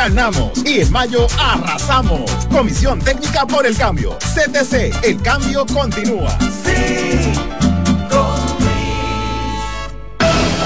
[0.00, 0.52] ganamos.
[0.64, 2.30] Y en mayo arrasamos.
[2.50, 4.16] Comisión técnica por el cambio.
[4.34, 6.38] CTC, el cambio continúa.
[6.64, 7.32] Sí.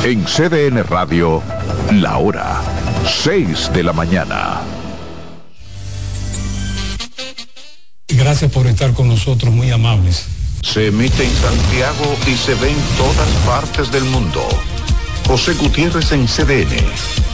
[0.04, 1.42] En CDN Radio,
[1.92, 2.60] la hora
[3.24, 4.60] 6 de la mañana.
[8.08, 10.26] Gracias por estar con nosotros, muy amables.
[10.62, 14.46] Se emite en Santiago y se ve en todas partes del mundo.
[15.26, 17.33] José Gutiérrez en CDN.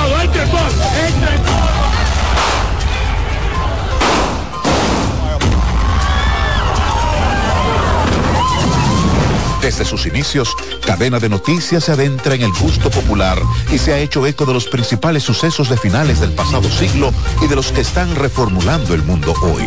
[9.61, 13.39] Desde sus inicios, Cadena de Noticias se adentra en el gusto popular
[13.71, 17.47] y se ha hecho eco de los principales sucesos de finales del pasado siglo y
[17.47, 19.63] de los que están reformulando el mundo hoy.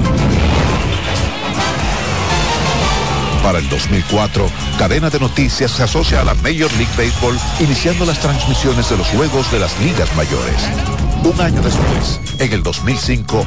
[3.44, 8.18] Para el 2004, Cadena de Noticias se asocia a la Major League Baseball, iniciando las
[8.18, 10.56] transmisiones de los juegos de las ligas mayores.
[11.22, 13.46] Un año después, en el 2005,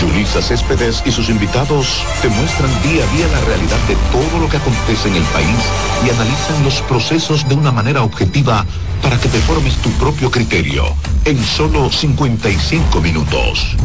[0.00, 4.48] Yulisa Céspedes y sus invitados te muestran día a día la realidad de todo lo
[4.48, 5.58] que acontece en el país
[6.04, 8.64] y analizan los procesos de una manera objetiva
[9.02, 10.84] para que te formes tu propio criterio
[11.24, 13.76] en solo 55 minutos.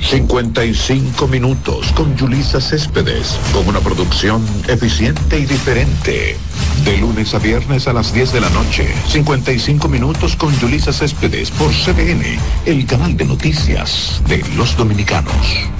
[0.00, 6.36] 55 minutos con Yulisa Céspedes, con una producción eficiente y diferente.
[6.84, 11.50] De lunes a viernes a las 10 de la noche, 55 minutos con Yulisa Céspedes
[11.50, 15.70] por CBN, el canal de noticias de los dominicanos.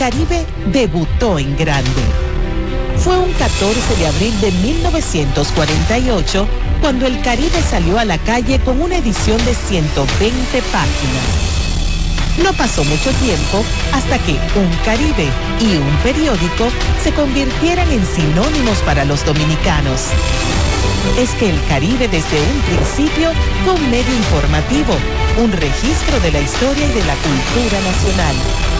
[0.00, 2.02] Caribe debutó en grande.
[2.96, 6.48] Fue un 14 de abril de 1948
[6.80, 11.26] cuando el Caribe salió a la calle con una edición de 120 páginas.
[12.42, 13.62] No pasó mucho tiempo
[13.92, 15.28] hasta que un Caribe
[15.60, 16.70] y un periódico
[17.04, 20.06] se convirtieran en sinónimos para los dominicanos.
[21.18, 23.32] Es que el Caribe desde un principio
[23.66, 24.94] fue un medio informativo,
[25.36, 28.79] un registro de la historia y de la cultura nacional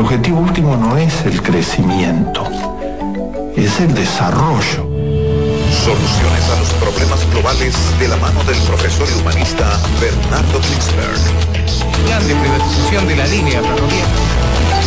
[0.00, 2.42] El objetivo último no es el crecimiento,
[3.54, 4.88] es el desarrollo.
[5.84, 11.20] Soluciones a los problemas globales de la mano del profesor y humanista Bernardo Klinsberg.
[12.06, 14.06] Plan de privatización de la línea ferroviaria.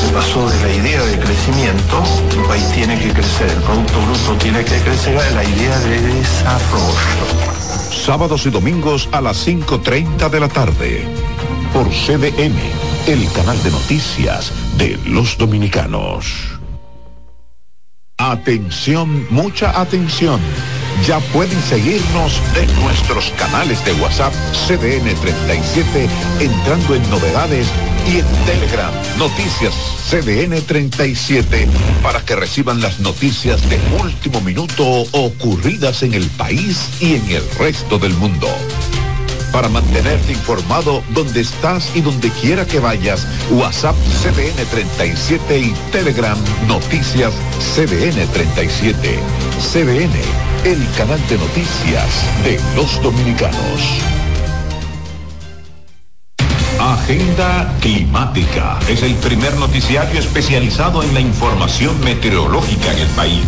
[0.01, 4.35] Se pasó de la idea de crecimiento, el país tiene que crecer, el Producto Bruto
[4.41, 7.53] tiene que crecer, a la idea de desarrollo.
[7.91, 11.07] Sábados y domingos a las 5.30 de la tarde.
[11.71, 12.57] Por CDN,
[13.05, 16.25] el canal de noticias de los dominicanos.
[18.17, 20.39] Atención, mucha atención.
[21.07, 24.33] Ya pueden seguirnos en nuestros canales de WhatsApp
[24.67, 26.07] CDN 37
[26.39, 27.67] entrando en novedades
[28.07, 29.73] y en Telegram Noticias
[30.09, 31.67] CDN 37
[32.03, 37.49] para que reciban las noticias de último minuto ocurridas en el país y en el
[37.57, 38.47] resto del mundo
[39.53, 43.25] para mantenerte informado donde estás y donde quiera que vayas.
[43.51, 47.31] WhatsApp CDN 37 y Telegram Noticias
[47.75, 49.19] CDN 37.
[49.59, 50.11] CDN,
[50.65, 52.09] el canal de noticias
[52.43, 54.03] de los dominicanos.
[56.79, 63.47] Agenda Climática es el primer noticiario especializado en la información meteorológica en el país.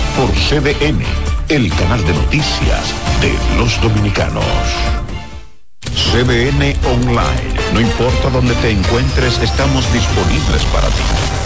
[0.17, 1.01] Por CDN
[1.49, 4.45] el canal de noticias de los dominicanos.
[5.81, 7.53] CDN Online.
[7.73, 11.03] No importa dónde te encuentres, estamos disponibles para ti.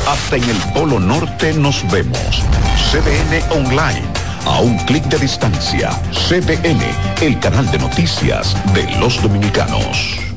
[0.08, 2.44] Hasta en el Polo Norte nos vemos.
[2.92, 4.06] CDN Online.
[4.46, 5.90] A un clic de distancia.
[6.12, 6.82] CDN,
[7.22, 10.35] el canal de noticias de los dominicanos.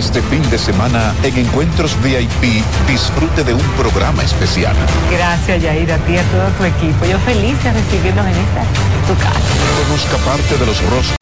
[0.00, 4.74] Este fin de semana en Encuentros VIP disfrute de un programa especial.
[5.10, 7.04] Gracias Yair, a ti y a todo tu equipo.
[7.04, 8.62] Yo feliz de recibirnos en esta
[9.06, 9.38] tu casa.
[9.84, 11.19] Conozca parte de los rostros.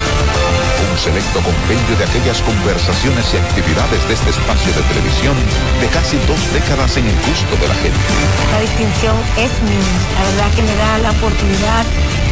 [0.99, 5.37] Selecto compendio de aquellas conversaciones y actividades de este espacio de televisión
[5.81, 8.03] de casi dos décadas en el gusto de la gente.
[8.51, 9.95] La distinción es mía.
[10.19, 11.87] La verdad que me da la oportunidad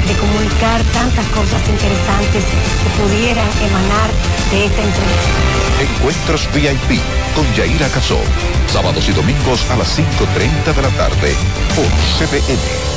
[0.06, 4.10] de comunicar tantas cosas interesantes que pudieran emanar
[4.50, 5.36] de esta entrevista.
[5.78, 7.00] Encuentros VIP
[7.34, 8.18] con Yaira Casó.
[8.66, 11.36] Sábados y domingos a las 5.30 de la tarde
[11.78, 11.86] por
[12.18, 12.95] CBN.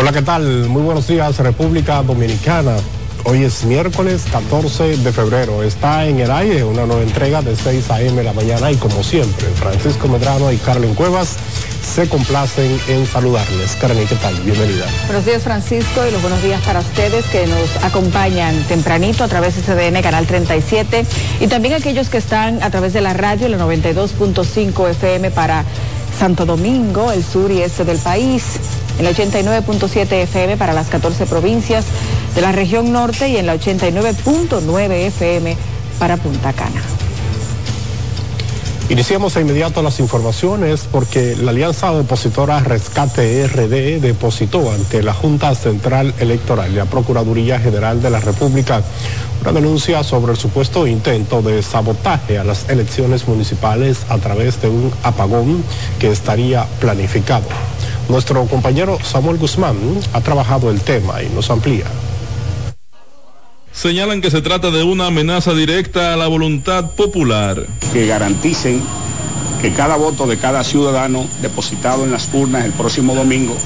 [0.00, 0.66] Hola, ¿qué tal?
[0.70, 2.74] Muy buenos días, República Dominicana.
[3.24, 5.62] Hoy es miércoles 14 de febrero.
[5.62, 8.22] Está en el aire una nueva entrega de 6 a.m.
[8.22, 11.36] la mañana y como siempre, Francisco Medrano y Carmen Cuevas
[11.82, 13.76] se complacen en saludarles.
[13.76, 14.34] Carmen, ¿qué tal?
[14.40, 14.86] Bienvenida.
[15.04, 19.54] Buenos días, Francisco, y los buenos días para ustedes que nos acompañan tempranito a través
[19.54, 21.04] de CDN Canal 37
[21.40, 25.66] y también aquellos que están a través de la radio, la 92.5 FM para
[26.18, 28.44] Santo Domingo, el sur y este del país
[29.00, 31.86] en la 89.7 FM para las 14 provincias
[32.34, 35.56] de la región norte y en la 89.9 FM
[35.98, 36.82] para Punta Cana.
[38.90, 45.54] Iniciamos de inmediato las informaciones porque la Alianza Depositora Rescate RD depositó ante la Junta
[45.54, 48.82] Central Electoral y la Procuraduría General de la República
[49.40, 54.68] una denuncia sobre el supuesto intento de sabotaje a las elecciones municipales a través de
[54.68, 55.64] un apagón
[55.98, 57.46] que estaría planificado.
[58.10, 59.76] Nuestro compañero Samuel Guzmán
[60.12, 61.84] ha trabajado el tema y nos amplía.
[63.72, 67.64] señalan que se trata de una amenaza directa a la voluntad popular.
[67.92, 68.82] Que garanticen
[69.62, 73.56] que cada voto de cada ciudadano depositado en las urnas el próximo domingo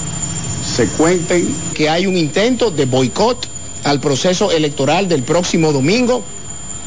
[0.77, 1.49] se cuenten.
[1.73, 3.49] Que hay un intento de boicot
[3.85, 6.23] al proceso electoral del próximo domingo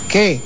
[0.10, 0.42] que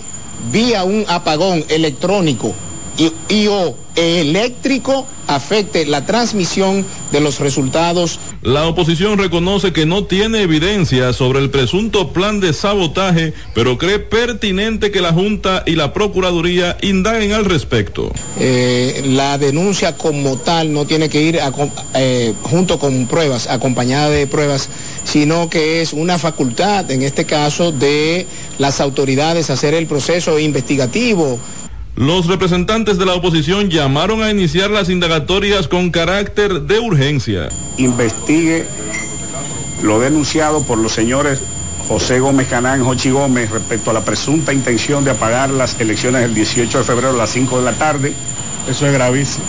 [0.50, 2.56] vía un apagón electrónico
[2.98, 8.20] y, y o eléctrico afecte la transmisión de los resultados.
[8.42, 14.00] La oposición reconoce que no tiene evidencia sobre el presunto plan de sabotaje, pero cree
[14.00, 18.12] pertinente que la Junta y la Procuraduría indaguen al respecto.
[18.40, 21.52] Eh, la denuncia como tal no tiene que ir a,
[21.96, 24.70] eh, junto con pruebas, acompañada de pruebas,
[25.04, 31.40] sino que es una facultad, en este caso, de las autoridades hacer el proceso investigativo
[31.96, 37.50] los representantes de la oposición llamaron a iniciar las indagatorias con carácter de urgencia.
[37.78, 38.66] Investigue
[39.84, 41.40] lo denunciado por los señores
[41.88, 46.22] José Gómez Canán y Jochi Gómez respecto a la presunta intención de apagar las elecciones
[46.22, 48.14] del 18 de febrero a las 5 de la tarde.
[48.70, 49.44] Eso es gravísimo.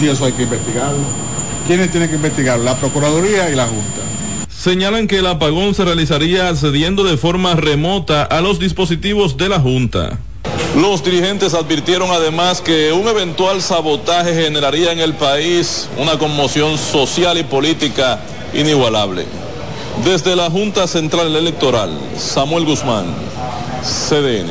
[0.00, 0.98] Y eso hay que investigarlo.
[1.66, 2.64] ¿Quiénes tienen que investigarlo?
[2.64, 4.02] La Procuraduría y la Junta.
[4.50, 9.58] Señalan que el apagón se realizaría accediendo de forma remota a los dispositivos de la
[9.58, 10.18] Junta.
[10.76, 17.38] Los dirigentes advirtieron además que un eventual sabotaje generaría en el país una conmoción social
[17.38, 18.20] y política
[18.52, 19.24] inigualable.
[20.04, 23.06] Desde la Junta Central Electoral, Samuel Guzmán,
[23.82, 24.50] CDN.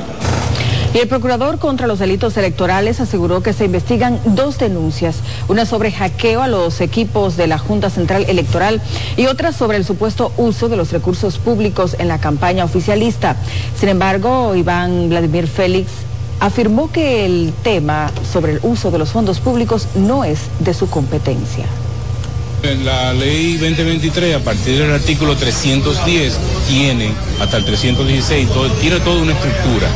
[0.95, 5.17] Y el procurador contra los delitos electorales aseguró que se investigan dos denuncias,
[5.47, 8.81] una sobre hackeo a los equipos de la Junta Central Electoral
[9.15, 13.35] y otra sobre el supuesto uso de los recursos públicos en la campaña oficialista.
[13.79, 15.91] Sin embargo, Iván Vladimir Félix
[16.39, 20.89] afirmó que el tema sobre el uso de los fondos públicos no es de su
[20.89, 21.65] competencia.
[22.83, 26.35] La ley 2023, a partir del artículo 310,
[26.67, 28.47] tiene hasta el 316,
[28.81, 29.87] tiene toda una estructura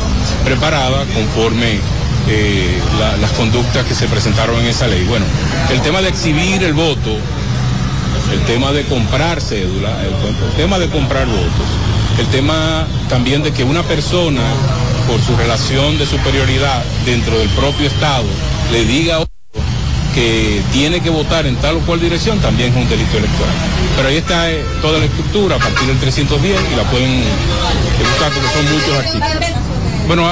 [0.45, 1.79] preparada conforme
[2.27, 2.79] eh,
[3.19, 5.03] las conductas que se presentaron en esa ley.
[5.05, 5.25] Bueno,
[5.71, 7.17] el tema de exhibir el voto,
[8.31, 11.67] el tema de comprar cédula, el tema de comprar votos,
[12.19, 14.43] el tema también de que una persona
[15.09, 18.25] por su relación de superioridad dentro del propio Estado
[18.71, 19.33] le diga a otro
[20.13, 23.55] que tiene que votar en tal o cual dirección, también es un delito electoral.
[23.95, 27.23] Pero ahí está eh, toda la estructura a partir del 310 y la pueden
[27.99, 29.49] buscar porque son muchos artículos.
[30.07, 30.27] Bueno,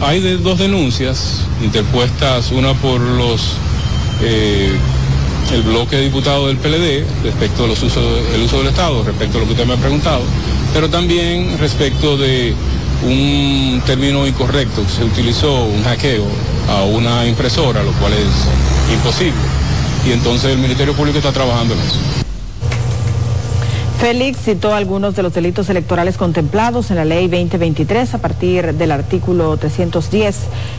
[0.00, 3.56] hay dos denuncias interpuestas, una por los
[4.22, 4.72] eh,
[5.52, 8.02] el bloque de diputados del PLD respecto a los usos,
[8.34, 10.22] el uso del Estado, respecto a lo que usted me ha preguntado,
[10.72, 12.54] pero también respecto de
[13.04, 16.24] un término incorrecto se utilizó, un hackeo
[16.68, 19.40] a una impresora, lo cual es imposible.
[20.06, 21.98] Y entonces el Ministerio Público está trabajando en eso.
[24.00, 28.92] Félix citó algunos de los delitos electorales contemplados en la ley 2023 a partir del
[28.92, 30.36] artículo 310,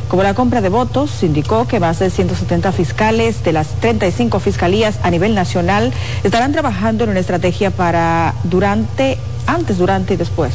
[0.09, 4.99] como la compra de votos, indicó que más de 170 fiscales de las 35 fiscalías
[5.01, 5.91] a nivel nacional
[6.23, 9.17] estarán trabajando en una estrategia para durante,
[9.47, 10.53] antes, durante y después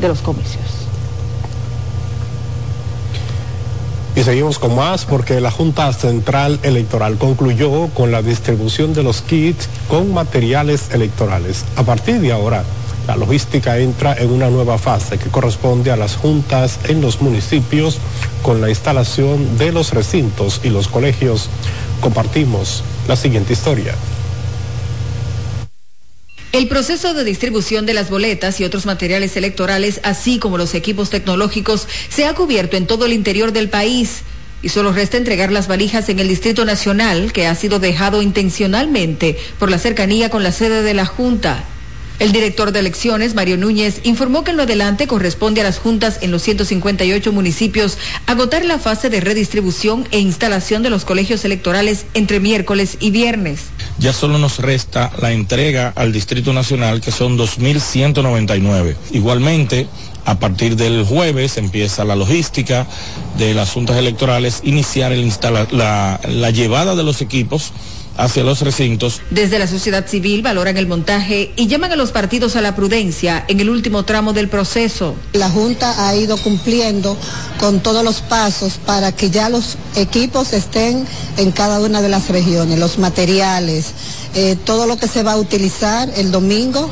[0.00, 0.77] de los comicios.
[4.18, 9.22] Y seguimos con más porque la Junta Central Electoral concluyó con la distribución de los
[9.22, 11.64] kits con materiales electorales.
[11.76, 12.64] A partir de ahora,
[13.06, 17.98] la logística entra en una nueva fase que corresponde a las juntas en los municipios
[18.42, 21.48] con la instalación de los recintos y los colegios.
[22.00, 23.94] Compartimos la siguiente historia.
[26.50, 31.10] El proceso de distribución de las boletas y otros materiales electorales, así como los equipos
[31.10, 34.22] tecnológicos, se ha cubierto en todo el interior del país.
[34.62, 39.36] Y solo resta entregar las valijas en el Distrito Nacional, que ha sido dejado intencionalmente
[39.58, 41.64] por la cercanía con la sede de la Junta.
[42.18, 46.18] El director de elecciones, Mario Núñez, informó que en lo adelante corresponde a las juntas
[46.20, 47.96] en los 158 municipios
[48.26, 53.66] agotar la fase de redistribución e instalación de los colegios electorales entre miércoles y viernes.
[54.00, 58.96] Ya solo nos resta la entrega al Distrito Nacional, que son 2.199.
[59.12, 59.86] Igualmente,
[60.24, 62.88] a partir del jueves empieza la logística
[63.38, 65.32] de las juntas electorales, iniciar el
[65.70, 67.72] la, la llevada de los equipos
[68.18, 69.22] hacia los recintos.
[69.30, 73.44] Desde la sociedad civil valoran el montaje y llaman a los partidos a la prudencia
[73.48, 75.14] en el último tramo del proceso.
[75.32, 77.16] La Junta ha ido cumpliendo
[77.58, 81.06] con todos los pasos para que ya los equipos estén
[81.36, 83.92] en cada una de las regiones, los materiales,
[84.34, 86.90] eh, todo lo que se va a utilizar el domingo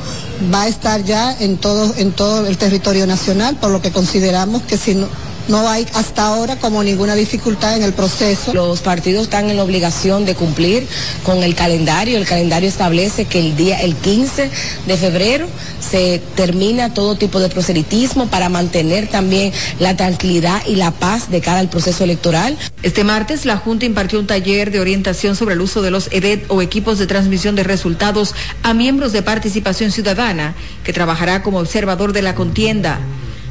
[0.52, 4.62] va a estar ya en todo, en todo el territorio nacional, por lo que consideramos
[4.62, 8.52] que si no no hay hasta ahora como ninguna dificultad en el proceso.
[8.52, 10.86] Los partidos están en la obligación de cumplir
[11.24, 12.18] con el calendario.
[12.18, 14.50] El calendario establece que el día, el 15
[14.86, 15.46] de febrero,
[15.80, 21.40] se termina todo tipo de proselitismo para mantener también la tranquilidad y la paz de
[21.40, 22.56] cara al proceso electoral.
[22.82, 26.44] Este martes la Junta impartió un taller de orientación sobre el uso de los EDET
[26.48, 32.12] o equipos de transmisión de resultados a miembros de participación ciudadana, que trabajará como observador
[32.12, 32.98] de la contienda.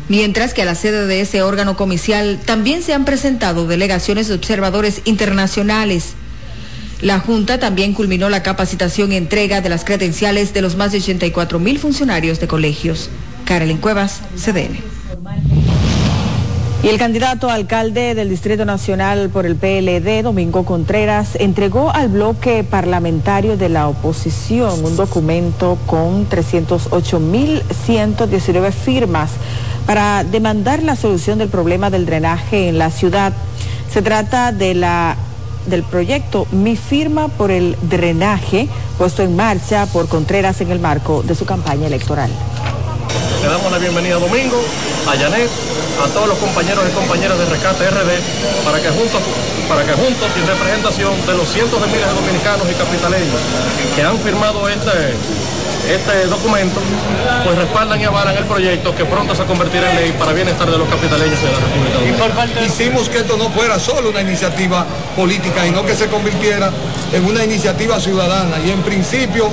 [0.08, 4.36] Mientras que a la sede de ese órgano comicial también se han presentado delegaciones de
[4.36, 6.14] observadores internacionales.
[7.02, 11.00] La Junta también culminó la capacitación y entrega de las credenciales de los más de
[11.00, 13.10] 84 mil funcionarios de colegios.
[13.46, 14.78] Carolyn Cuevas, CDN.
[16.84, 22.10] Y el candidato a alcalde del Distrito Nacional por el PLD, Domingo Contreras, entregó al
[22.10, 29.32] bloque parlamentario de la oposición un documento con 308.119 firmas
[29.86, 33.34] para demandar la solución del problema del drenaje en la ciudad.
[33.92, 35.16] Se trata de la
[35.68, 41.24] del proyecto Mi firma por el drenaje puesto en marcha por Contreras en el marco
[41.24, 42.30] de su campaña electoral.
[43.42, 44.58] Le damos la bienvenida a Domingo,
[45.08, 45.50] a Janet,
[46.04, 49.22] a todos los compañeros y compañeras de Rescate RD para que juntos,
[49.68, 53.42] para que juntos y en representación de los cientos de miles de dominicanos y capitaleños
[53.96, 55.16] que han firmado este
[55.90, 56.80] este documento,
[57.44, 60.78] pues respaldan y avalan el proyecto que pronto se convertirá en ley para bienestar de
[60.78, 62.62] los capitaleños de la República.
[62.66, 66.72] Hicimos que esto no fuera solo una iniciativa política y no que se convirtiera
[67.14, 68.58] en una iniciativa ciudadana.
[68.66, 69.50] Y en principio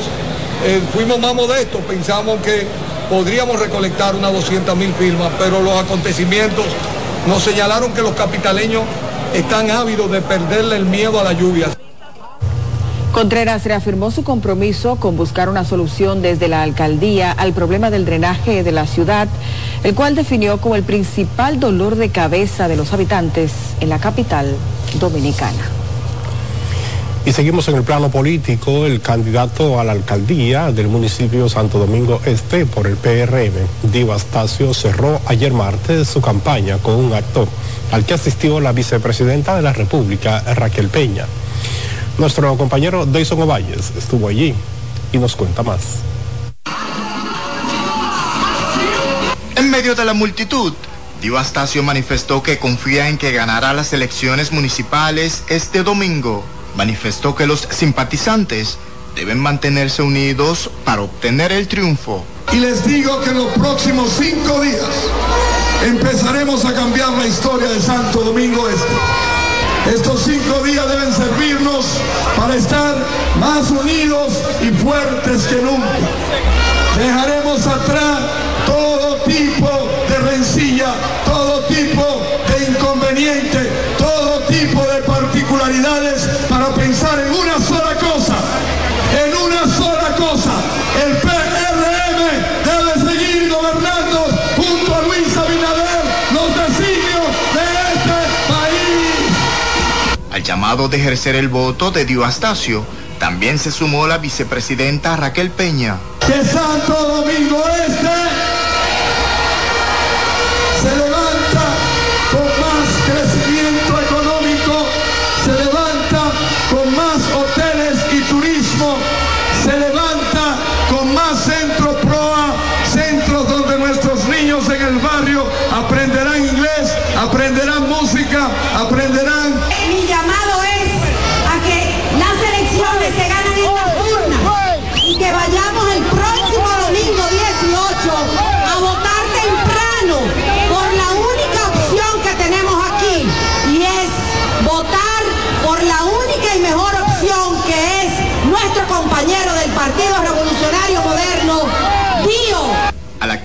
[0.65, 2.67] eh, fuimos más modestos, pensamos que
[3.11, 6.65] podríamos recolectar unas 200 mil firmas, pero los acontecimientos
[7.27, 8.83] nos señalaron que los capitaleños
[9.35, 11.69] están ávidos de perderle el miedo a la lluvia.
[13.13, 18.63] Contreras reafirmó su compromiso con buscar una solución desde la alcaldía al problema del drenaje
[18.63, 19.29] de la ciudad,
[19.85, 24.57] el cual definió como el principal dolor de cabeza de los habitantes en la capital
[24.99, 25.61] dominicana.
[27.27, 32.21] Y seguimos en el plano político, el candidato a la alcaldía del municipio Santo Domingo
[32.25, 37.47] Este por el PRM, Diva Astacio, cerró ayer martes su campaña con un acto
[37.93, 41.27] al que asistió la vicepresidenta de la República, Raquel Peña.
[42.19, 44.55] Nuestro compañero Dayson Ovalles estuvo allí
[45.13, 45.81] y nos cuenta más.
[49.57, 50.73] En medio de la multitud,
[51.21, 56.45] Dio Astacio manifestó que confía en que ganará las elecciones municipales este domingo.
[56.77, 58.79] Manifestó que los simpatizantes
[59.15, 62.25] deben mantenerse unidos para obtener el triunfo.
[62.53, 64.85] Y les digo que en los próximos cinco días
[65.85, 69.32] empezaremos a cambiar la historia de Santo Domingo Este.
[69.87, 71.87] Estos cinco días deben servirnos
[72.37, 72.97] para estar
[73.41, 75.99] más unidos y fuertes que nunca.
[76.97, 78.21] Dejaremos atrás
[78.67, 79.69] todo tipo
[100.73, 102.83] De ejercer el voto de Dio Astacio,
[103.19, 105.99] también se sumó la vicepresidenta Raquel Peña.
[106.27, 108.09] que Santo Domingo Este
[110.81, 111.65] se levanta
[112.33, 114.87] con más crecimiento económico,
[115.45, 116.33] se levanta
[116.71, 118.97] con más hoteles y turismo,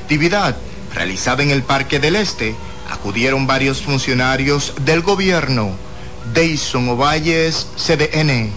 [0.08, 0.56] actividad
[0.96, 2.56] realizada en el Parque del Este
[2.90, 5.72] acudieron varios funcionarios del gobierno.
[6.34, 8.50] Deison Ovalles, CDN.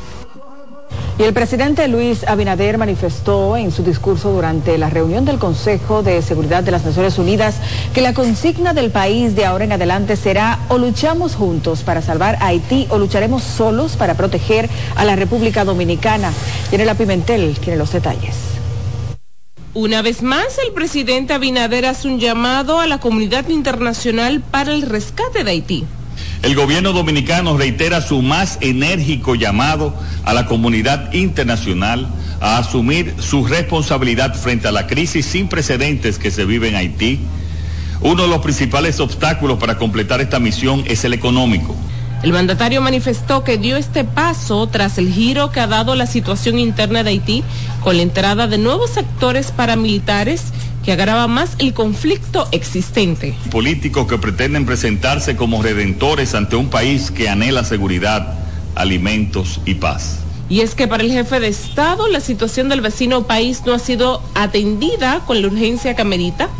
[1.18, 6.22] Y el presidente Luis Abinader manifestó en su discurso durante la reunión del Consejo de
[6.22, 7.56] Seguridad de las Naciones Unidas
[7.92, 12.36] que la consigna del país de ahora en adelante será o luchamos juntos para salvar
[12.36, 16.30] a Haití o lucharemos solos para proteger a la República Dominicana.
[16.70, 18.59] Yanela Pimentel tiene los detalles.
[19.72, 24.82] Una vez más, el presidente Abinader hace un llamado a la comunidad internacional para el
[24.82, 25.84] rescate de Haití.
[26.42, 32.08] El gobierno dominicano reitera su más enérgico llamado a la comunidad internacional
[32.40, 37.20] a asumir su responsabilidad frente a la crisis sin precedentes que se vive en Haití,
[38.02, 41.76] Uno de los principales obstáculos para completar esta misión es el económico.
[42.22, 46.58] El mandatario manifestó que dio este paso tras el giro que ha dado la situación
[46.58, 47.42] interna de Haití
[47.82, 50.42] con la entrada de nuevos sectores paramilitares
[50.84, 53.34] que agrava más el conflicto existente.
[53.50, 58.34] Políticos que pretenden presentarse como redentores ante un país que anhela seguridad,
[58.74, 60.18] alimentos y paz.
[60.50, 63.78] Y es que para el jefe de Estado la situación del vecino país no ha
[63.78, 66.50] sido atendida con la urgencia que amerita.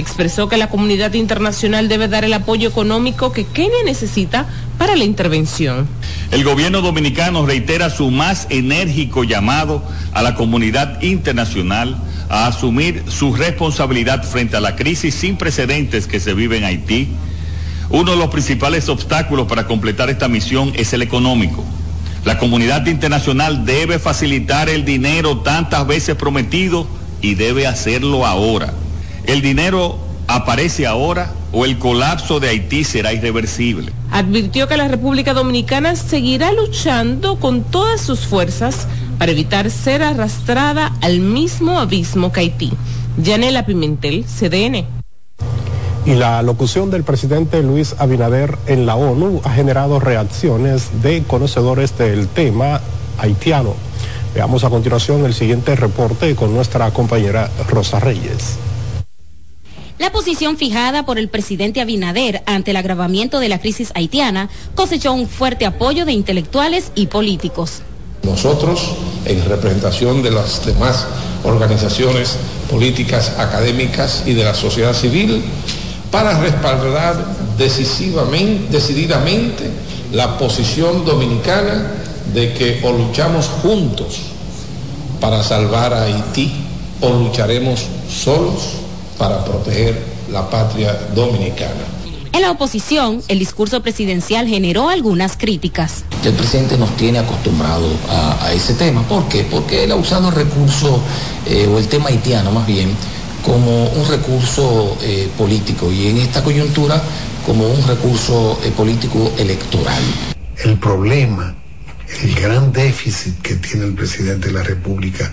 [0.00, 4.46] Expresó que la comunidad internacional debe dar el apoyo económico que Kenia necesita
[4.78, 5.86] para la intervención.
[6.30, 9.84] El gobierno dominicano reitera su más enérgico llamado
[10.14, 11.98] a la comunidad internacional
[12.30, 17.08] a asumir su responsabilidad frente a la crisis sin precedentes que se vive en Haití.
[17.90, 21.62] Uno de los principales obstáculos para completar esta misión es el económico.
[22.24, 26.86] La comunidad internacional debe facilitar el dinero tantas veces prometido
[27.20, 28.72] y debe hacerlo ahora.
[29.26, 33.92] El dinero aparece ahora o el colapso de Haití será irreversible.
[34.10, 38.86] Advirtió que la República Dominicana seguirá luchando con todas sus fuerzas
[39.18, 42.72] para evitar ser arrastrada al mismo abismo que Haití.
[43.18, 44.86] Yanela Pimentel, CDN.
[46.06, 51.98] Y la locución del presidente Luis Abinader en la ONU ha generado reacciones de conocedores
[51.98, 52.80] del tema
[53.18, 53.74] haitiano.
[54.34, 58.56] Veamos a continuación el siguiente reporte con nuestra compañera Rosa Reyes.
[60.00, 65.12] La posición fijada por el presidente Abinader ante el agravamiento de la crisis haitiana cosechó
[65.12, 67.82] un fuerte apoyo de intelectuales y políticos.
[68.22, 68.80] Nosotros,
[69.26, 71.04] en representación de las demás
[71.44, 72.38] organizaciones
[72.70, 75.44] políticas, académicas y de la sociedad civil,
[76.10, 77.22] para respaldar
[77.58, 79.70] decisivamente, decididamente
[80.14, 81.92] la posición dominicana
[82.32, 84.18] de que o luchamos juntos
[85.20, 86.50] para salvar a Haití
[87.02, 88.80] o lucharemos solos
[89.20, 90.02] para proteger
[90.32, 91.84] la patria dominicana.
[92.32, 96.04] En la oposición, el discurso presidencial generó algunas críticas.
[96.24, 99.02] El presidente nos tiene acostumbrado a, ese tema.
[99.02, 99.46] ¿Por qué?
[99.50, 101.02] Porque él ha usado el recurso,
[101.46, 102.88] eh, o el tema haitiano más bien,
[103.44, 107.02] como un recurso eh, político y en esta coyuntura
[107.44, 110.02] como un recurso eh, político electoral.
[110.64, 111.54] El problema,
[112.22, 115.30] el gran déficit que tiene el presidente de la República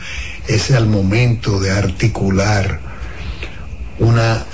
[0.47, 2.96] es al momento de articular
[3.99, 4.45] una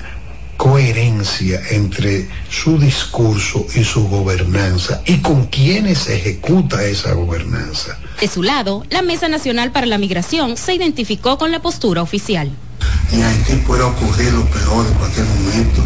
[0.57, 7.97] coherencia entre su discurso y su gobernanza y con quienes ejecuta esa gobernanza.
[8.21, 12.51] De su lado, la Mesa Nacional para la Migración se identificó con la postura oficial.
[13.11, 15.81] En Haití puede ocurrir lo peor en cualquier momento,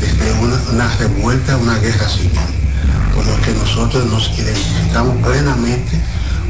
[0.00, 2.30] desde una, una revuelta, una guerra civil,
[3.14, 6.00] por lo que nosotros nos identificamos plenamente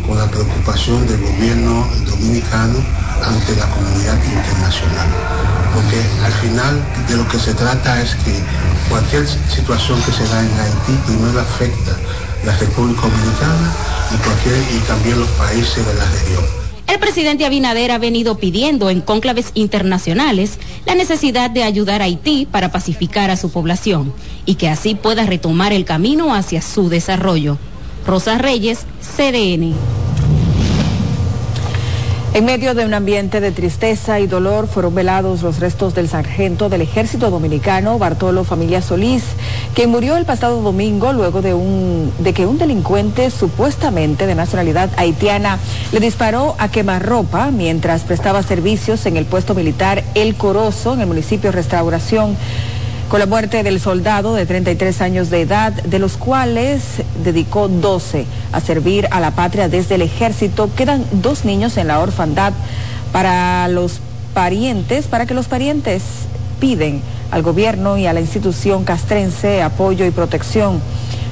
[0.07, 2.79] con la preocupación del gobierno dominicano
[3.25, 5.09] ante la comunidad internacional.
[5.75, 8.35] Porque al final de lo que se trata es que
[8.89, 11.97] cualquier situación que se da en Haití primero afecta
[12.45, 13.73] la República Dominicana
[14.13, 16.45] y, cualquier, y también los países de la región.
[16.89, 22.47] El presidente Abinader ha venido pidiendo en cónclaves internacionales la necesidad de ayudar a Haití
[22.51, 24.13] para pacificar a su población
[24.45, 27.57] y que así pueda retomar el camino hacia su desarrollo.
[28.07, 29.75] Rosa Reyes, CDN.
[32.35, 36.71] En medio de un ambiente de tristeza y dolor fueron velados los restos del sargento
[36.71, 39.23] del ejército dominicano Bartolo Familia Solís,
[39.75, 44.89] quien murió el pasado domingo luego de, un, de que un delincuente supuestamente de nacionalidad
[44.97, 45.59] haitiana
[45.93, 51.09] le disparó a quemarropa mientras prestaba servicios en el puesto militar El Corozo en el
[51.09, 52.39] municipio Restauración
[53.13, 58.25] con la muerte del soldado de 33 años de edad, de los cuales dedicó 12
[58.53, 60.71] a servir a la patria desde el ejército.
[60.75, 62.55] Quedan dos niños en la orfandad
[63.13, 64.01] para los
[64.33, 66.03] parientes, para que los parientes
[66.59, 70.81] piden al gobierno y a la institución castrense apoyo y protección.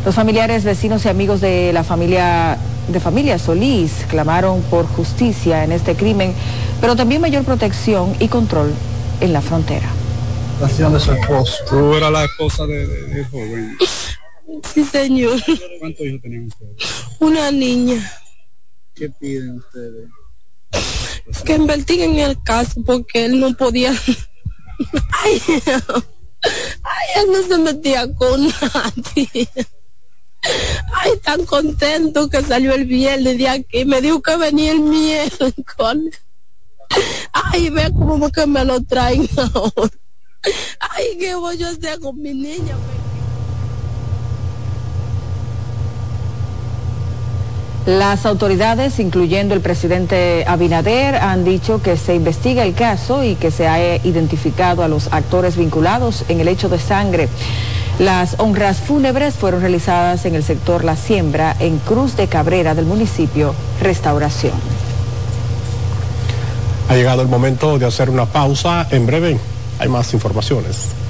[0.05, 5.73] Los familiares, vecinos y amigos de la familia de familia Solís clamaron por justicia en
[5.73, 6.35] este crimen,
[6.79, 8.71] pero también mayor protección y control
[9.23, 9.89] en la frontera
[10.61, 11.55] de su esposo.
[11.71, 13.77] Tú eras la esposa de, de, joven.
[14.75, 15.41] Sí, señor.
[15.79, 16.77] ¿Cuántos hijos tenían ustedes?
[17.21, 18.13] Una niña.
[18.97, 20.09] ¿Qué piden ustedes?
[21.45, 23.93] Que investiguen el caso porque él no podía.
[25.23, 25.41] Ay,
[26.83, 29.49] ay, él no se metía con nadie.
[30.95, 33.85] Ay, tan contento que salió el viernes de aquí.
[33.85, 35.55] Me dijo que venía el miércoles.
[37.33, 40.00] Ay, ve cómo que me lo traen ahora.
[41.21, 42.75] ¿Qué voy a hacer con mi niña?
[47.87, 53.51] Las autoridades, incluyendo el presidente Abinader, han dicho que se investiga el caso y que
[53.51, 57.29] se ha identificado a los actores vinculados en el hecho de sangre.
[57.99, 62.87] Las honras fúnebres fueron realizadas en el sector La Siembra, en Cruz de Cabrera del
[62.87, 64.55] municipio Restauración.
[66.89, 68.87] Ha llegado el momento de hacer una pausa.
[68.91, 69.39] En breve
[69.79, 71.01] hay más informaciones.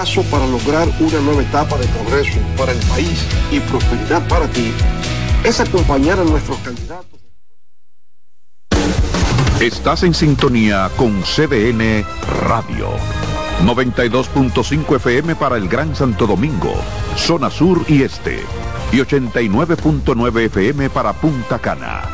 [0.00, 4.72] Paso para lograr una nueva etapa de progreso para el país y prosperidad para ti
[5.44, 7.20] es acompañar a nuestros candidatos.
[9.60, 12.02] Estás en sintonía con CDN
[12.46, 12.88] Radio.
[13.62, 16.72] 92.5 FM para el Gran Santo Domingo,
[17.16, 18.42] zona sur y este.
[18.92, 22.04] Y 89.9 FM para Punta Cana.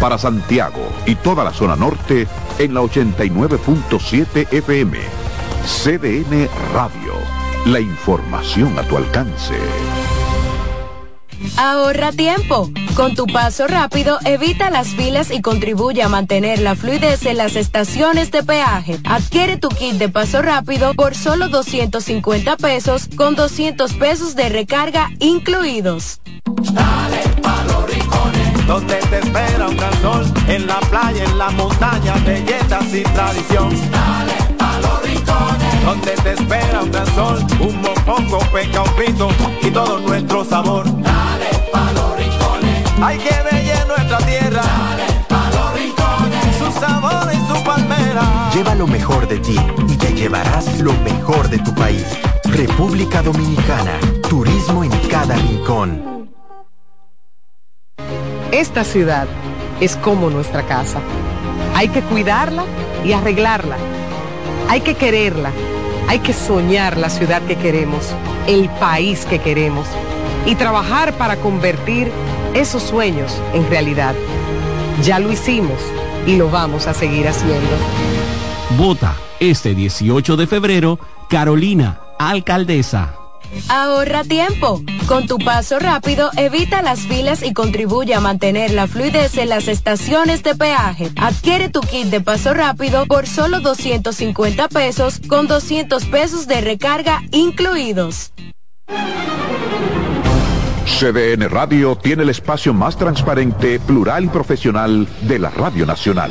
[0.00, 2.26] Para Santiago y toda la zona norte
[2.58, 5.29] en la 89.7 FM.
[5.64, 7.14] CDN Radio.
[7.66, 9.54] La información a tu alcance.
[11.56, 12.70] Ahorra tiempo.
[12.94, 17.56] Con tu paso rápido, evita las filas y contribuye a mantener la fluidez en las
[17.56, 18.98] estaciones de peaje.
[19.04, 25.10] Adquiere tu kit de paso rápido por solo 250 pesos con 200 pesos de recarga
[25.18, 26.20] incluidos.
[26.72, 31.50] Dale pa los rincones, donde te espera un gran sol, en la playa, en la
[31.50, 33.70] montaña, belletas y tradición.
[33.90, 34.39] Dale
[35.84, 39.28] donde te espera un gran sol, un mopongo, peca, un pito
[39.62, 40.84] y todo nuestro sabor.
[41.02, 44.62] Dale pa los rincones, hay que bella nuestra tierra.
[44.62, 48.50] Dale pa los rincones, su sabor y su palmera.
[48.54, 49.56] Lleva lo mejor de ti
[49.88, 52.06] y te llevarás lo mejor de tu país.
[52.44, 56.30] República Dominicana, turismo en cada rincón.
[58.52, 59.28] Esta ciudad
[59.80, 61.00] es como nuestra casa.
[61.74, 62.64] Hay que cuidarla
[63.04, 63.76] y arreglarla.
[64.68, 65.50] Hay que quererla.
[66.10, 68.16] Hay que soñar la ciudad que queremos,
[68.48, 69.86] el país que queremos
[70.44, 72.10] y trabajar para convertir
[72.52, 74.16] esos sueños en realidad.
[75.04, 75.78] Ya lo hicimos
[76.26, 77.76] y lo vamos a seguir haciendo.
[78.76, 83.19] Vota este 18 de febrero, Carolina, alcaldesa.
[83.68, 84.82] Ahorra tiempo.
[85.06, 89.68] Con tu paso rápido, evita las filas y contribuye a mantener la fluidez en las
[89.68, 91.10] estaciones de peaje.
[91.16, 97.22] Adquiere tu kit de paso rápido por solo 250 pesos con 200 pesos de recarga
[97.32, 98.32] incluidos.
[100.86, 106.30] CDN Radio tiene el espacio más transparente, plural y profesional de la Radio Nacional.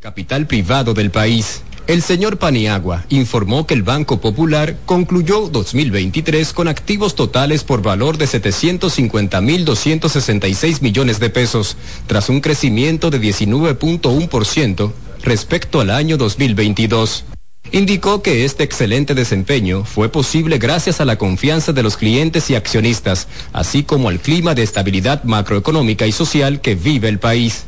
[0.00, 1.60] Capital privado del país.
[1.86, 8.16] El señor Paniagua informó que el Banco Popular concluyó 2023 con activos totales por valor
[8.16, 17.26] de 750.266 millones de pesos, tras un crecimiento de 19.1% respecto al año 2022.
[17.72, 22.54] Indicó que este excelente desempeño fue posible gracias a la confianza de los clientes y
[22.54, 27.66] accionistas, así como al clima de estabilidad macroeconómica y social que vive el país.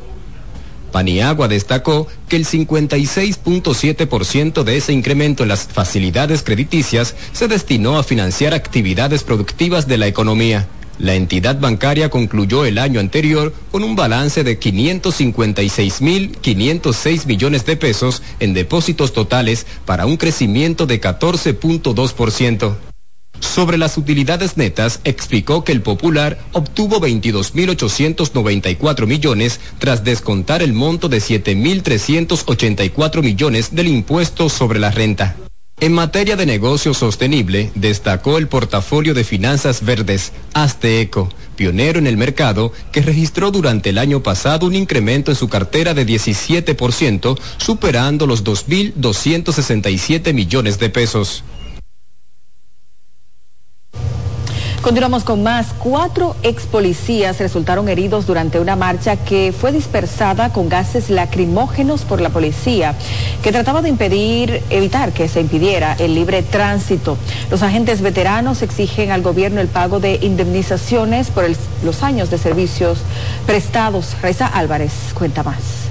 [0.92, 8.04] Paniagua destacó que el 56.7% de ese incremento en las facilidades crediticias se destinó a
[8.04, 10.68] financiar actividades productivas de la economía.
[11.00, 18.22] La entidad bancaria concluyó el año anterior con un balance de 556.506 millones de pesos
[18.40, 22.76] en depósitos totales para un crecimiento de 14.2%.
[23.40, 31.10] Sobre las utilidades netas, explicó que el Popular obtuvo 22.894 millones tras descontar el monto
[31.10, 35.38] de 7.384 millones del impuesto sobre la renta.
[35.82, 42.18] En materia de negocio sostenible, destacó el portafolio de finanzas verdes Azteeco, pionero en el
[42.18, 48.28] mercado, que registró durante el año pasado un incremento en su cartera de 17%, superando
[48.28, 51.44] los 2.267 millones de pesos.
[54.82, 55.76] Continuamos con más.
[55.78, 62.20] Cuatro ex policías resultaron heridos durante una marcha que fue dispersada con gases lacrimógenos por
[62.20, 62.96] la policía,
[63.44, 67.16] que trataba de impedir, evitar que se impidiera el libre tránsito.
[67.52, 71.46] Los agentes veteranos exigen al gobierno el pago de indemnizaciones por
[71.84, 73.02] los años de servicios
[73.46, 74.16] prestados.
[74.24, 75.91] Reza Álvarez cuenta más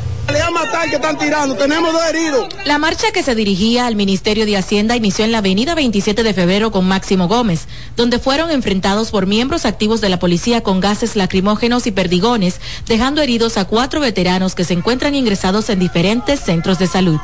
[0.88, 1.54] que están tirando.
[1.56, 2.48] Tenemos dos heridos.
[2.64, 6.34] La marcha que se dirigía al Ministerio de Hacienda inició en la avenida 27 de
[6.34, 7.66] febrero con Máximo Gómez,
[7.96, 13.20] donde fueron enfrentados por miembros activos de la policía con gases lacrimógenos y perdigones, dejando
[13.20, 17.18] heridos a cuatro veteranos que se encuentran ingresados en diferentes centros de salud.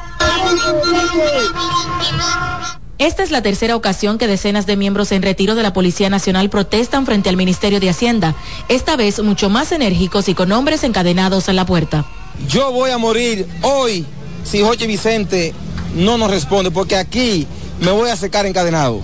[2.98, 6.48] Esta es la tercera ocasión que decenas de miembros en retiro de la Policía Nacional
[6.48, 8.34] protestan frente al Ministerio de Hacienda,
[8.68, 12.06] esta vez mucho más enérgicos y con hombres encadenados en la puerta.
[12.48, 14.06] Yo voy a morir hoy
[14.44, 15.54] si Jorge Vicente
[15.94, 17.46] no nos responde, porque aquí
[17.80, 19.02] me voy a secar encadenado.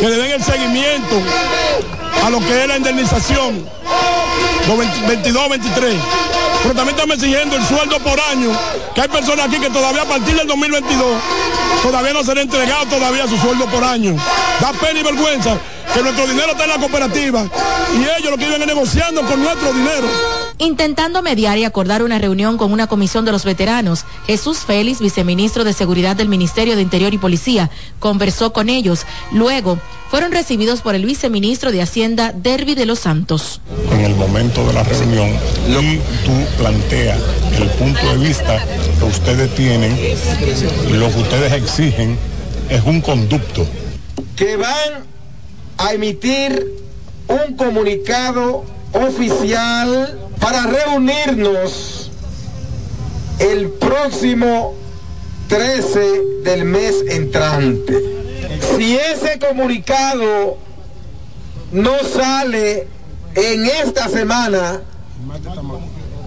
[0.00, 1.20] Que le den el seguimiento
[2.24, 3.66] a lo que es la indemnización,
[4.68, 4.78] los
[5.08, 5.94] 22, 23.
[6.62, 8.50] Pero también estamos exigiendo el sueldo por año,
[8.94, 11.06] que hay personas aquí que todavía a partir del 2022
[11.82, 14.16] todavía no se le ha entregado todavía su sueldo por año.
[14.60, 15.58] Da pena y vergüenza
[15.92, 17.44] que nuestro dinero está en la cooperativa
[17.94, 20.06] y ellos lo que viven negociando con nuestro dinero.
[20.58, 25.64] Intentando mediar y acordar una reunión con una comisión de los veteranos, Jesús Félix, viceministro
[25.64, 29.04] de Seguridad del Ministerio de Interior y Policía, conversó con ellos.
[29.32, 29.78] Luego,
[30.10, 33.60] fueron recibidos por el viceministro de Hacienda, Derby de los Santos.
[33.90, 35.30] En el momento de la reunión,
[35.66, 37.18] y tú planteas
[37.58, 38.64] el punto de vista
[38.98, 39.98] que ustedes tienen,
[40.92, 42.16] lo que ustedes exigen
[42.68, 43.66] es un conducto.
[44.36, 45.04] Que van
[45.78, 46.83] a emitir
[47.28, 52.10] un comunicado oficial para reunirnos
[53.38, 54.74] el próximo
[55.48, 58.02] 13 del mes entrante.
[58.76, 60.56] Si ese comunicado
[61.72, 62.86] no sale
[63.34, 64.82] en esta semana,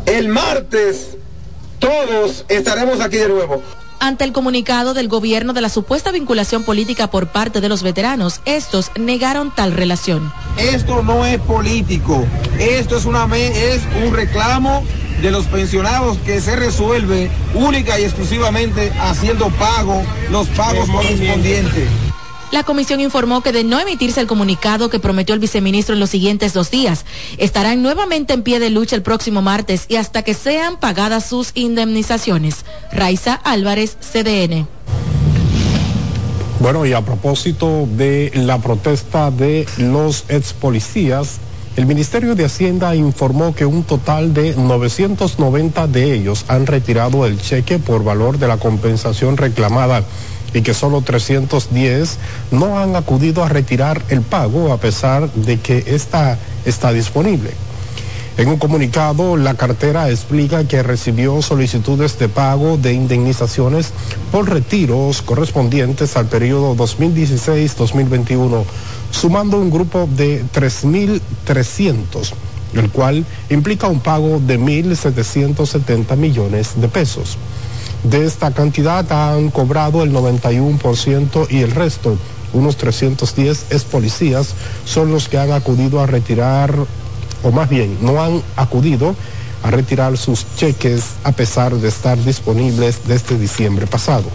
[0.05, 1.17] el martes
[1.79, 3.61] todos estaremos aquí de nuevo.
[3.99, 8.41] Ante el comunicado del gobierno de la supuesta vinculación política por parte de los veteranos,
[8.45, 10.31] estos negaron tal relación.
[10.57, 12.25] Esto no es político,
[12.59, 14.83] esto es, una, es un reclamo
[15.21, 22.06] de los pensionados que se resuelve única y exclusivamente haciendo pago, los pagos correspondientes.
[22.51, 26.09] La comisión informó que de no emitirse el comunicado que prometió el viceministro en los
[26.09, 27.05] siguientes dos días,
[27.37, 31.51] estarán nuevamente en pie de lucha el próximo martes y hasta que sean pagadas sus
[31.55, 32.63] indemnizaciones.
[32.93, 34.65] Raiza Álvarez, CDN.
[36.59, 41.39] Bueno, y a propósito de la protesta de los ex policías,
[41.75, 47.39] el Ministerio de Hacienda informó que un total de 990 de ellos han retirado el
[47.39, 50.03] cheque por valor de la compensación reclamada
[50.53, 52.17] y que solo 310
[52.51, 57.51] no han acudido a retirar el pago a pesar de que esta está disponible.
[58.37, 63.91] En un comunicado, la cartera explica que recibió solicitudes de pago de indemnizaciones
[64.31, 68.63] por retiros correspondientes al periodo 2016-2021,
[69.09, 72.33] sumando un grupo de 3.300,
[72.75, 77.39] el cual implica un pago de 1.770 millones de pesos.
[78.09, 82.17] De esta cantidad han cobrado el 91% y el resto,
[82.53, 84.53] unos 310 ex policías,
[84.85, 86.73] son los que han acudido a retirar,
[87.43, 89.13] o más bien, no han acudido
[89.61, 94.29] a retirar sus cheques a pesar de estar disponibles desde diciembre pasado.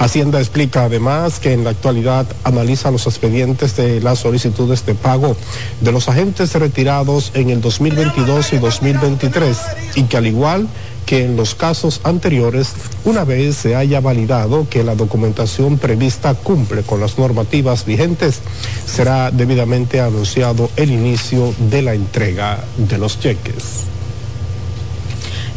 [0.00, 5.36] Hacienda explica además que en la actualidad analiza los expedientes de las solicitudes de pago
[5.82, 9.58] de los agentes retirados en el 2022 y 2023
[9.96, 10.68] y que al igual
[11.18, 12.72] en los casos anteriores,
[13.04, 18.40] una vez se haya validado que la documentación prevista cumple con las normativas vigentes,
[18.86, 23.90] será debidamente anunciado el inicio de la entrega de los cheques.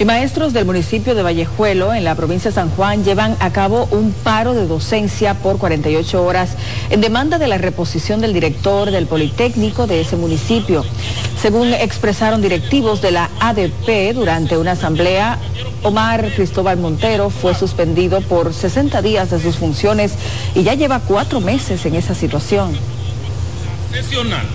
[0.03, 3.87] Y maestros del municipio de Vallejuelo, en la provincia de San Juan, llevan a cabo
[3.89, 6.57] un paro de docencia por 48 horas
[6.89, 10.83] en demanda de la reposición del director del Politécnico de ese municipio.
[11.41, 15.39] Según expresaron directivos de la ADP durante una asamblea,
[15.83, 20.15] Omar Cristóbal Montero fue suspendido por 60 días de sus funciones
[20.53, 22.77] y ya lleva cuatro meses en esa situación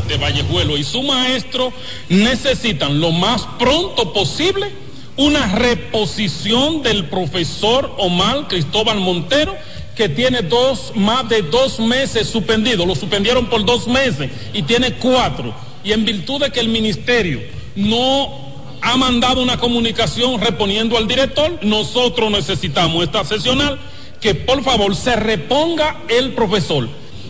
[0.09, 1.73] de Vallejuelo y su maestro
[2.09, 4.88] necesitan lo más pronto posible
[5.19, 9.55] una reposición del profesor Omar Cristóbal Montero
[9.97, 14.95] que tiene dos, más de dos meses suspendido, lo suspendieron por dos meses y tiene
[14.95, 15.53] cuatro.
[15.83, 17.41] Y en virtud de que el ministerio
[17.75, 18.49] no
[18.81, 23.77] ha mandado una comunicación reponiendo al director, nosotros necesitamos esta sesional
[24.21, 26.89] que por favor se reponga el profesor.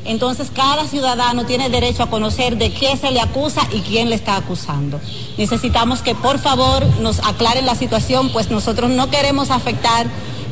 [0.09, 4.17] Entonces cada ciudadano tiene derecho a conocer de qué se le acusa y quién le
[4.17, 4.99] está acusando.
[5.37, 10.07] Necesitamos que por favor nos aclaren la situación, pues nosotros no queremos afectar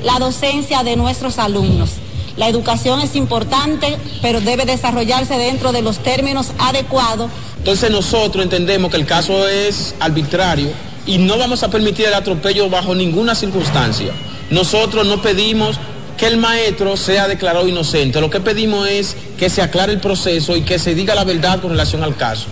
[0.04, 1.92] la docencia de nuestros alumnos.
[2.36, 7.30] La educación es importante, pero debe desarrollarse dentro de los términos adecuados.
[7.56, 10.68] Entonces nosotros entendemos que el caso es arbitrario
[11.06, 14.12] y no vamos a permitir el atropello bajo ninguna circunstancia.
[14.50, 15.78] Nosotros no pedimos
[16.16, 18.20] que el maestro sea declarado inocente.
[18.20, 21.60] Lo que pedimos es que se aclare el proceso y que se diga la verdad
[21.60, 22.48] con relación al caso.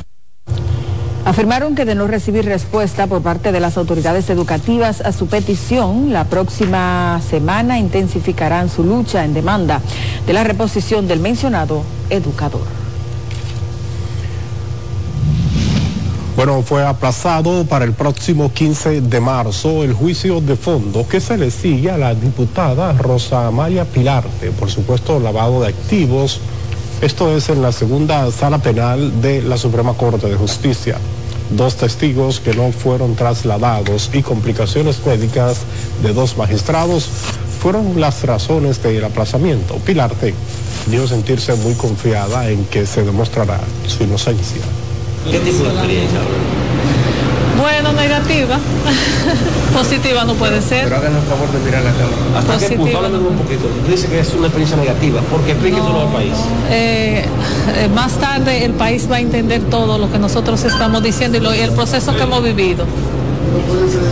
[1.25, 6.13] Afirmaron que de no recibir respuesta por parte de las autoridades educativas a su petición,
[6.13, 9.81] la próxima semana intensificarán su lucha en demanda
[10.27, 12.84] de la reposición del mencionado educador.
[16.37, 21.39] Bueno, fue aplazado para el próximo 15 de marzo el juicio de fondo que se
[21.39, 26.41] le sigue a la diputada Rosa María Pilarte por supuesto lavado de activos.
[27.01, 30.99] Esto es en la segunda sala penal de la Suprema Corte de Justicia.
[31.51, 35.61] Dos testigos que no fueron trasladados y complicaciones médicas
[36.03, 37.09] de dos magistrados
[37.61, 39.77] fueron las razones del aplazamiento.
[39.77, 40.35] Pilarte
[40.89, 44.63] dio sentirse muy confiada en que se demostrará su inocencia.
[45.31, 46.19] ¿Qué tipo de experiencia?
[47.61, 48.59] Bueno, negativa.
[49.75, 50.85] Positiva no puede ser.
[50.85, 52.39] Pero háganos el favor de mirar la cámara.
[52.39, 52.97] ¿Hasta qué punto?
[52.97, 53.63] Háblame un poquito.
[53.89, 55.21] Dice que es una experiencia negativa.
[55.23, 55.53] ¿Por qué?
[55.53, 56.01] Explíqueselo No.
[56.03, 56.33] al país.
[56.71, 57.25] Eh,
[57.77, 61.41] eh, más tarde el país va a entender todo lo que nosotros estamos diciendo y,
[61.41, 62.85] lo- y el proceso que hemos vivido.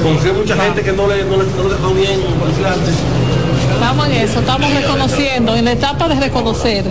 [0.02, 2.20] Confío en mucha gente que no le, no le, no le dejó bien.
[3.74, 6.84] Estamos en eso, estamos reconociendo, en la etapa de reconocer.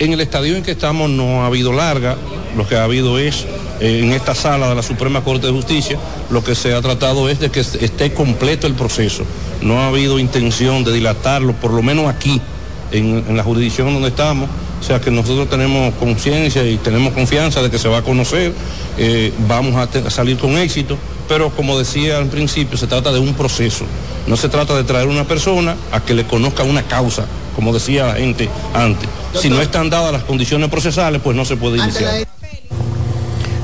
[0.00, 2.16] En el estadio en que estamos no ha habido larga,
[2.58, 3.46] lo que ha habido es,
[3.80, 5.98] eh, en esta sala de la Suprema Corte de Justicia,
[6.28, 9.24] lo que se ha tratado es de que esté completo el proceso.
[9.62, 12.42] No ha habido intención de dilatarlo, por lo menos aquí,
[12.90, 14.50] en, en la jurisdicción donde estamos.
[14.80, 18.52] O sea que nosotros tenemos conciencia y tenemos confianza de que se va a conocer,
[18.96, 20.96] eh, vamos a salir con éxito,
[21.28, 23.84] pero como decía al principio, se trata de un proceso.
[24.26, 27.24] No se trata de traer una persona a que le conozca una causa,
[27.56, 29.08] como decía la gente antes.
[29.34, 32.26] Si no están dadas las condiciones procesales, pues no se puede iniciar.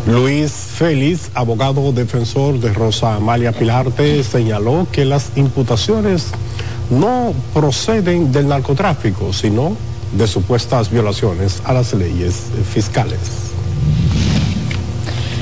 [0.07, 6.27] Luis Félix, abogado defensor de Rosa Amalia Pilarte, señaló que las imputaciones
[6.91, 9.75] no proceden del narcotráfico, sino
[10.13, 13.19] de supuestas violaciones a las leyes fiscales.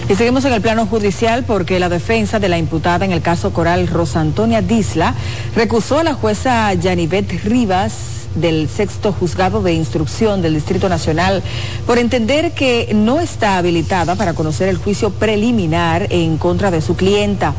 [0.08, 3.52] Y seguimos en el plano judicial porque la defensa de la imputada en el caso
[3.52, 5.14] Coral Rosa Antonia Disla
[5.56, 11.42] recusó a la jueza Yanivet Rivas del sexto juzgado de instrucción del Distrito Nacional
[11.86, 16.96] por entender que no está habilitada para conocer el juicio preliminar en contra de su
[16.96, 17.54] clienta.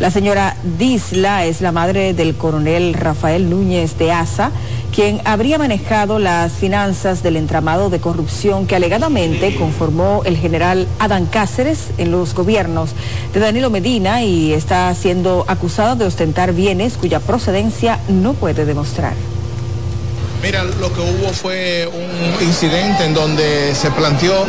[0.00, 4.52] La señora Disla es la madre del coronel Rafael Núñez de Asa,
[4.94, 11.26] quien habría manejado las finanzas del entramado de corrupción que alegadamente conformó el general Adán
[11.26, 12.90] Cáceres en los gobiernos
[13.34, 19.14] de Danilo Medina y está siendo acusada de ostentar bienes cuya procedencia no puede demostrar.
[20.42, 24.46] Mira, lo que hubo fue un incidente en donde se planteó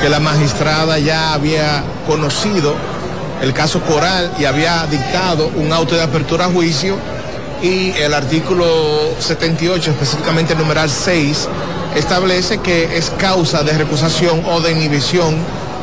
[0.00, 2.74] que la magistrada ya había conocido
[3.40, 6.98] el caso Coral y había dictado un auto de apertura a juicio
[7.62, 8.66] y el artículo
[9.18, 11.48] 78, específicamente el numeral 6,
[11.96, 15.36] establece que es causa de recusación o de inhibición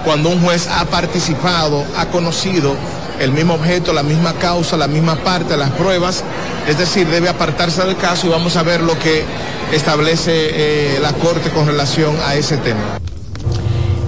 [0.05, 2.75] cuando un juez ha participado, ha conocido
[3.19, 6.23] el mismo objeto, la misma causa, la misma parte, las pruebas,
[6.67, 9.23] es decir, debe apartarse del caso y vamos a ver lo que
[9.71, 12.99] establece eh, la Corte con relación a ese tema.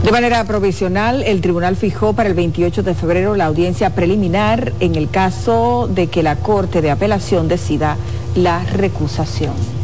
[0.04, 4.96] De manera provisional, el tribunal fijó para el 28 de febrero la audiencia preliminar en
[4.96, 7.98] el caso de que la Corte de Apelación decida
[8.36, 9.79] la recusación.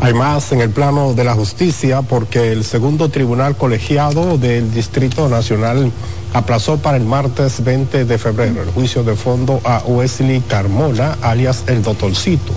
[0.00, 5.28] Hay más en el plano de la justicia porque el segundo tribunal colegiado del Distrito
[5.28, 5.90] Nacional
[6.34, 11.64] aplazó para el martes 20 de febrero el juicio de fondo a Wesley Carmona, alias
[11.66, 12.52] el Doctorcito,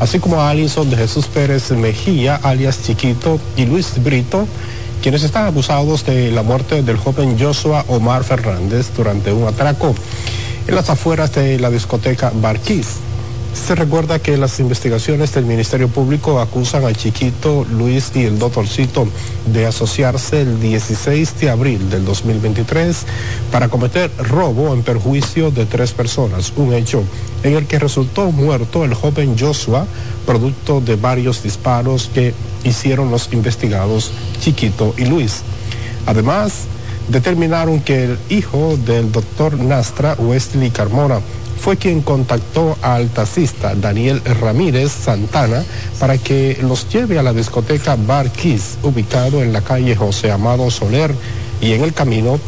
[0.00, 4.46] así como a Alison de Jesús Pérez Mejía, alias Chiquito, y Luis Brito,
[5.02, 9.94] quienes están acusados de la muerte del joven Joshua Omar Fernández durante un atraco
[10.66, 13.07] en las afueras de la discoteca Barquís.
[13.66, 19.06] Se recuerda que las investigaciones del Ministerio Público acusan a Chiquito, Luis y el doctorcito
[19.52, 23.04] de asociarse el 16 de abril del 2023
[23.52, 27.04] para cometer robo en perjuicio de tres personas, un hecho
[27.42, 29.86] en el que resultó muerto el joven Joshua,
[30.24, 32.32] producto de varios disparos que
[32.64, 35.42] hicieron los investigados Chiquito y Luis.
[36.06, 36.64] Además,
[37.08, 41.20] determinaron que el hijo del doctor Nastra, Wesley Carmona,
[41.58, 45.64] fue quien contactó al taxista Daniel Ramírez Santana
[45.98, 50.70] para que los lleve a la discoteca Bar Kiss, ubicado en la calle José Amado
[50.70, 51.14] Soler,
[51.60, 52.38] y en el camino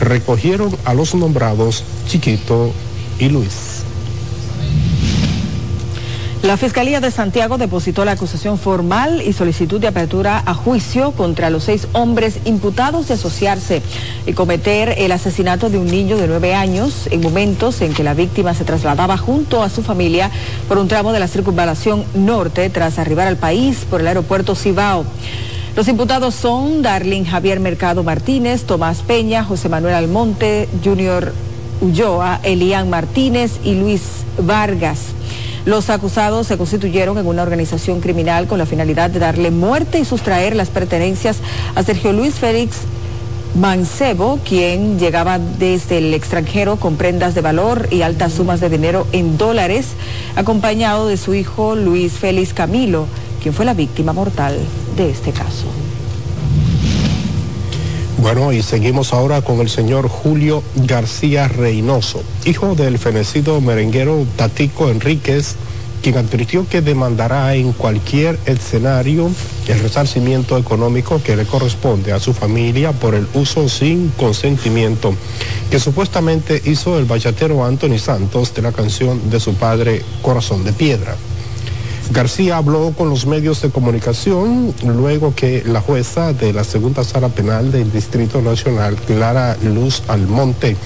[0.00, 2.72] recogieron a los nombrados Chiquito
[3.18, 3.75] y Luis.
[6.42, 11.50] La Fiscalía de Santiago depositó la acusación formal y solicitud de apertura a juicio contra
[11.50, 13.82] los seis hombres imputados de asociarse
[14.26, 18.14] y cometer el asesinato de un niño de nueve años en momentos en que la
[18.14, 20.30] víctima se trasladaba junto a su familia
[20.68, 25.04] por un tramo de la circunvalación norte tras arribar al país por el aeropuerto Cibao.
[25.74, 31.34] Los imputados son Darling Javier Mercado Martínez, Tomás Peña, José Manuel Almonte, Junior
[31.80, 34.02] Ulloa, Elian Martínez y Luis
[34.38, 35.14] Vargas.
[35.64, 40.04] Los acusados se constituyeron en una organización criminal con la finalidad de darle muerte y
[40.04, 41.38] sustraer las pertenencias
[41.74, 42.76] a Sergio Luis Félix
[43.56, 49.06] Mancebo, quien llegaba desde el extranjero con prendas de valor y altas sumas de dinero
[49.12, 49.88] en dólares,
[50.36, 53.06] acompañado de su hijo Luis Félix Camilo,
[53.42, 54.58] quien fue la víctima mortal
[54.96, 55.85] de este caso.
[58.26, 64.90] Bueno, y seguimos ahora con el señor Julio García Reynoso, hijo del fenecido merenguero Tatico
[64.90, 65.54] Enríquez,
[66.02, 69.30] quien advirtió que demandará en cualquier escenario
[69.68, 75.14] el resarcimiento económico que le corresponde a su familia por el uso sin consentimiento
[75.70, 80.72] que supuestamente hizo el bachatero Anthony Santos de la canción de su padre Corazón de
[80.72, 81.14] Piedra.
[82.10, 87.28] García habló con los medios de comunicación luego que la jueza de la segunda sala
[87.28, 90.76] penal del Distrito Nacional, Clara Luz Almonte,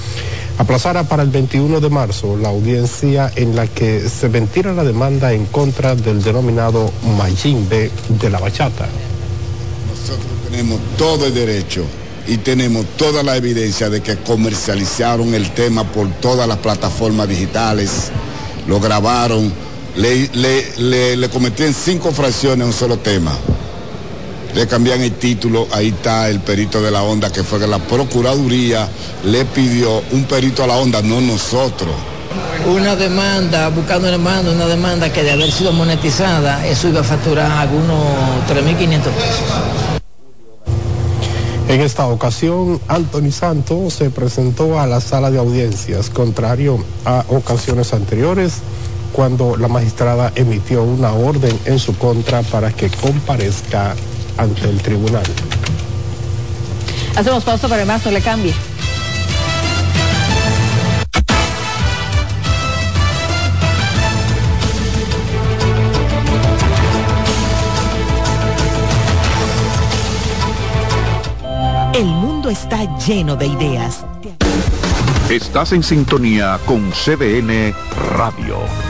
[0.58, 5.32] aplazara para el 21 de marzo la audiencia en la que se ventila la demanda
[5.32, 8.88] en contra del denominado Mayimbe de la bachata.
[9.90, 11.84] Nosotros tenemos todo el derecho
[12.26, 18.10] y tenemos toda la evidencia de que comercializaron el tema por todas las plataformas digitales,
[18.66, 20.28] lo grabaron le,
[20.78, 23.32] le, le, cometían cinco fracciones a un solo tema.
[24.55, 27.78] Le cambian el título, ahí está el perito de la onda, que fue que la
[27.78, 28.88] Procuraduría
[29.24, 31.95] le pidió un perito a la onda, no nosotros.
[32.66, 37.05] Una demanda, buscando una demanda, una demanda que de haber sido monetizada, eso iba a
[37.05, 37.99] facturar algunos
[38.49, 39.91] 3.500 pesos.
[41.68, 47.93] En esta ocasión, Anthony Santos se presentó a la sala de audiencias, contrario a ocasiones
[47.93, 48.55] anteriores
[49.12, 53.94] cuando la magistrada emitió una orden en su contra para que comparezca
[54.36, 55.24] ante el tribunal.
[57.16, 58.54] Hacemos pausa para que más no le cambie.
[71.92, 74.04] El mundo está lleno de ideas.
[75.28, 77.74] Estás en sintonía con CDN
[78.16, 78.89] Radio.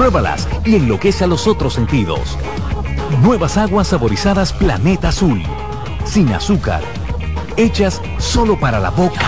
[0.00, 2.38] Pruébalas y enloquece a los otros sentidos.
[3.22, 5.42] Nuevas aguas saborizadas Planeta Azul.
[6.06, 6.80] Sin azúcar.
[7.58, 9.20] Hechas solo para la boca.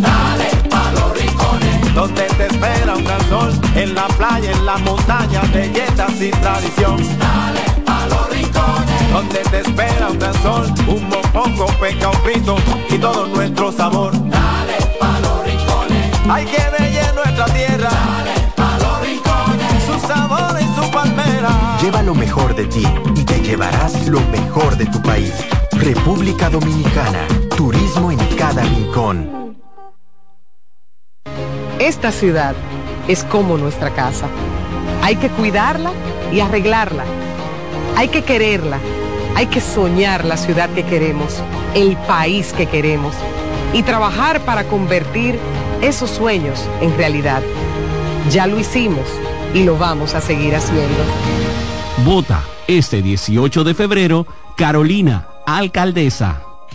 [0.00, 1.94] Dale pa los rincones.
[1.94, 3.52] Donde te espera un gran sol.
[3.74, 5.42] En la playa, en la montaña.
[5.52, 6.96] Belletas y tradición.
[7.18, 9.12] Dale pa los rincones.
[9.12, 10.72] Donde te espera un gran sol.
[10.86, 12.56] Un mopongo, peca, un frito.
[12.88, 14.12] Y todo nuestro sabor.
[14.14, 16.10] Dale pa los rincones.
[16.26, 18.25] Hay que ver nuestra tierra.
[20.06, 21.78] Sabor en su palmera.
[21.82, 22.84] Lleva lo mejor de ti
[23.14, 25.32] y te llevarás lo mejor de tu país.
[25.72, 27.26] República Dominicana.
[27.56, 29.56] Turismo en cada rincón.
[31.78, 32.54] Esta ciudad
[33.08, 34.26] es como nuestra casa.
[35.02, 35.92] Hay que cuidarla
[36.32, 37.04] y arreglarla.
[37.96, 38.78] Hay que quererla.
[39.34, 41.42] Hay que soñar la ciudad que queremos,
[41.74, 43.14] el país que queremos
[43.74, 45.38] y trabajar para convertir
[45.82, 47.42] esos sueños en realidad.
[48.30, 49.04] Ya lo hicimos
[49.54, 51.04] y lo vamos a seguir haciendo.
[52.04, 54.26] Vota este 18 de febrero,
[54.56, 56.45] Carolina, alcaldesa.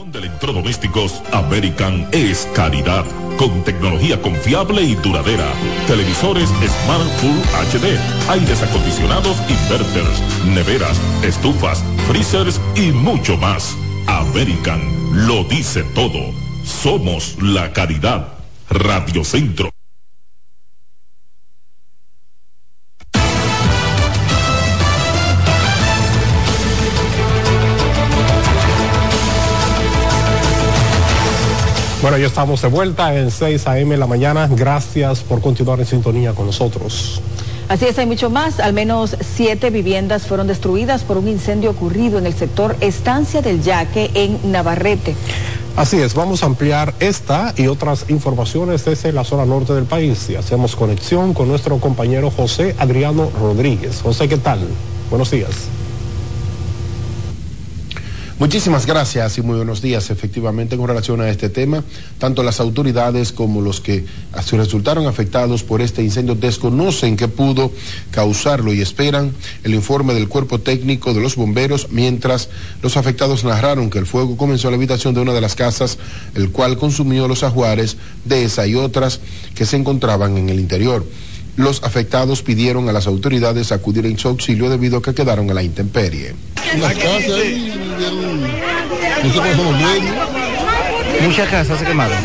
[0.03, 3.05] De electrodomésticos American es calidad,
[3.39, 5.47] con tecnología confiable y duradera.
[5.87, 7.97] Televisores Smart Full HD,
[8.29, 13.77] aires acondicionados inverters, neveras, estufas, freezers y mucho más.
[14.09, 14.81] American
[15.29, 16.33] lo dice todo.
[16.65, 18.35] Somos la calidad.
[18.69, 19.74] Radio Centro.
[32.05, 33.97] Bueno, ya estamos de vuelta en 6 a.m.
[33.97, 34.47] la mañana.
[34.47, 37.23] Gracias por continuar en sintonía con nosotros.
[37.67, 38.61] Así es, hay mucho más.
[38.61, 43.63] Al menos siete viviendas fueron destruidas por un incendio ocurrido en el sector Estancia del
[43.63, 45.17] Yaque en Navarrete.
[45.77, 50.29] Así es, vamos a ampliar esta y otras informaciones desde la zona norte del país
[50.29, 54.03] y hacemos conexión con nuestro compañero José Adriano Rodríguez.
[54.03, 54.61] José, ¿qué tal?
[55.09, 55.71] Buenos días.
[58.45, 60.11] Muchísimas gracias y muy buenos días.
[60.11, 61.83] Efectivamente, con relación a este tema,
[62.19, 64.05] tanto las autoridades como los que
[64.53, 67.73] resultaron afectados por este incendio desconocen qué pudo
[68.11, 69.33] causarlo y esperan
[69.63, 72.51] el informe del cuerpo técnico de los bomberos, mientras
[72.83, 75.97] los afectados narraron que el fuego comenzó en la habitación de una de las casas,
[76.35, 79.21] el cual consumió los ajuares de esa y otras
[79.55, 81.03] que se encontraban en el interior.
[81.57, 85.55] Los afectados pidieron a las autoridades acudir en su auxilio debido a que quedaron en
[85.55, 86.35] la intemperie.
[91.23, 92.19] Muchas casas se quemaron.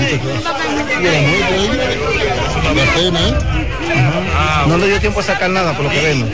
[4.68, 6.30] No le dio tiempo a sacar nada por lo que vemos.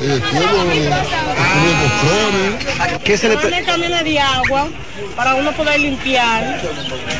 [0.00, 0.20] Eh,
[3.04, 4.68] ¿Qué se le pone camiones de agua
[5.16, 6.60] para uno poder limpiar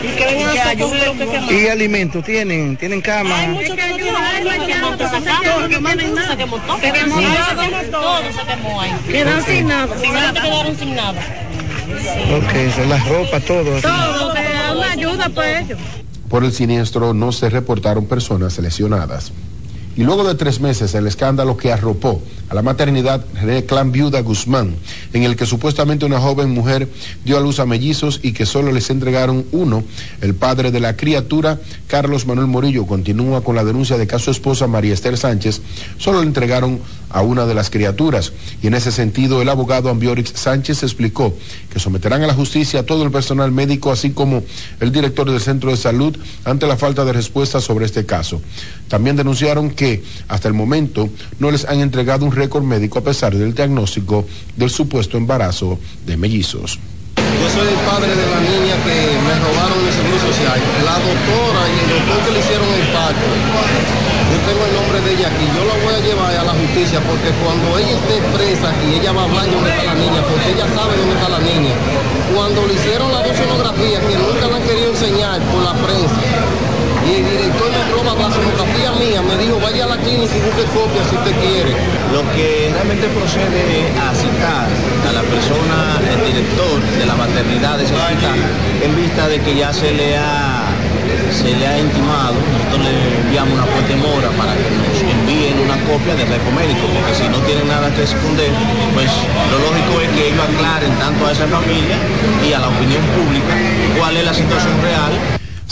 [0.03, 1.53] y que vengan a lo que quemamos.
[1.53, 2.77] ¿Y alimentos tienen?
[2.77, 3.39] ¿Tienen cama?
[3.39, 5.21] Hay muchos que no tienen alimentos, todo
[6.81, 7.17] se quemó,
[7.91, 8.93] todo se quemó ahí.
[9.09, 9.97] Quedaron sin nada.
[9.97, 11.21] Quedaron sin nada.
[12.37, 13.81] Ok, son las ropas, todo.
[13.81, 15.79] Todo, una ayuda para ellos.
[16.29, 19.33] Por el siniestro no se reportaron personas lesionadas.
[19.97, 24.21] Y luego de tres meses, el escándalo que arropó a la maternidad de Clan Viuda
[24.23, 24.75] Guzmán,
[25.13, 26.89] en el que supuestamente una joven mujer
[27.25, 29.85] dio a luz a mellizos y que solo les entregaron uno,
[30.21, 34.19] el padre de la criatura, Carlos Manuel Morillo, continúa con la denuncia de que a
[34.19, 35.63] su esposa María Esther Sánchez
[35.97, 36.81] solo le entregaron
[37.11, 38.33] a una de las criaturas.
[38.63, 41.35] Y en ese sentido, el abogado Ambiorix Sánchez explicó
[41.73, 44.43] que someterán a la justicia a todo el personal médico, así como
[44.81, 48.41] el director del centro de salud, ante la falta de respuesta sobre este caso.
[48.89, 53.35] También denunciaron que hasta el momento no les han entregado un récord médico a pesar
[53.35, 54.27] del diagnóstico
[54.57, 56.79] del supuesto embarazo de mellizos.
[57.17, 58.97] Yo soy el padre de la niña que
[59.27, 60.61] me robaron el seguro social.
[60.85, 63.94] La doctora y el doctor que le hicieron el parto.
[64.95, 65.43] De ella aquí.
[65.51, 69.11] Yo la voy a llevar a la justicia porque cuando ella esté presa y ella
[69.11, 71.75] va a hablar dónde está la niña, porque ella sabe dónde está la niña.
[72.31, 76.15] Cuando le hicieron la sonografía, que nunca la han querido enseñar por la prensa,
[77.11, 80.41] y el director me roba la sonografía mía, me dijo vaya a la clínica y
[80.47, 81.75] busque copia si usted quiere.
[82.15, 87.85] Lo que realmente procede a citar a la persona, el director de la maternidad de
[87.85, 88.39] ese hospital,
[88.79, 90.64] en vista de que ya se le ha
[91.33, 95.79] se le ha intimado, nosotros le enviamos una fuerte mora para que nos envíen una
[95.85, 98.51] copia del récord médico, porque si no tienen nada que esconder,
[98.95, 99.11] pues
[99.51, 101.97] lo lógico es que ellos aclaren tanto a esa familia
[102.47, 103.55] y a la opinión pública
[103.99, 105.13] cuál es la situación real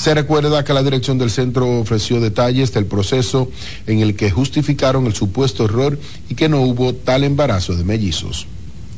[0.03, 3.49] se recuerda que la dirección del centro ofreció detalles del proceso
[3.87, 5.97] en el que justificaron el supuesto error
[6.29, 8.49] y que no hubo tal embarazo de mellizos.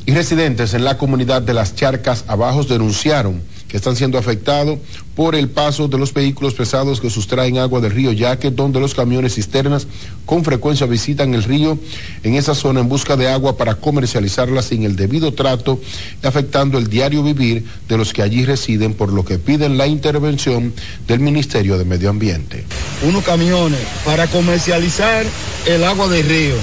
[0.06, 3.42] Y residentes en la comunidad de las Charcas Abajos denunciaron
[3.76, 4.78] están siendo afectados
[5.16, 8.94] por el paso de los vehículos pesados que sustraen agua del río Yaque, donde los
[8.94, 9.86] camiones cisternas
[10.26, 11.78] con frecuencia visitan el río
[12.22, 15.80] en esa zona en busca de agua para comercializarla sin el debido trato,
[16.22, 20.72] afectando el diario vivir de los que allí residen, por lo que piden la intervención
[21.08, 22.64] del Ministerio de Medio Ambiente.
[23.02, 25.26] Unos camiones para comercializar
[25.66, 26.54] el agua del río,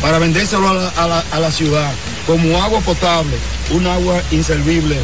[0.00, 1.92] para vendérselo a la ciudad
[2.26, 3.36] como agua potable,
[3.70, 4.96] un agua inservible,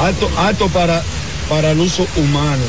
[0.00, 1.02] alto, alto para,
[1.48, 2.62] para el uso humano,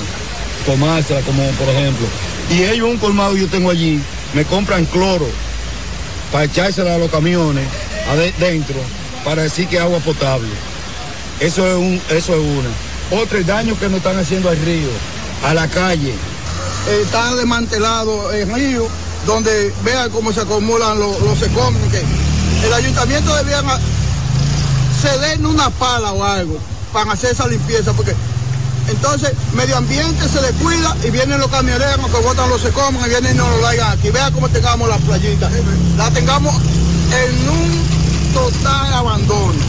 [0.65, 2.07] tomársela como por ejemplo.
[2.49, 4.01] Y ellos un colmado yo tengo allí,
[4.33, 5.27] me compran cloro
[6.31, 7.65] para echársela a los camiones
[8.09, 8.75] adentro
[9.23, 10.49] para decir que es agua potable.
[11.39, 13.21] Eso es, un, eso es una.
[13.21, 14.89] Otro el daño que nos están haciendo al río,
[15.45, 16.13] a la calle.
[17.01, 18.87] está desmantelado el río,
[19.25, 21.41] donde vean cómo se acumulan los, los.
[21.41, 23.61] El ayuntamiento debía
[25.01, 26.59] cedernos una pala o algo
[26.93, 28.13] para hacer esa limpieza, porque
[28.89, 33.35] entonces medio ambiente se descuida y vienen los camioneros que botan los secómenes y vienen
[33.35, 34.09] y nos lo traigan aquí.
[34.11, 35.51] Vea cómo tengamos las playitas,
[35.97, 39.59] la tengamos en un total abandono.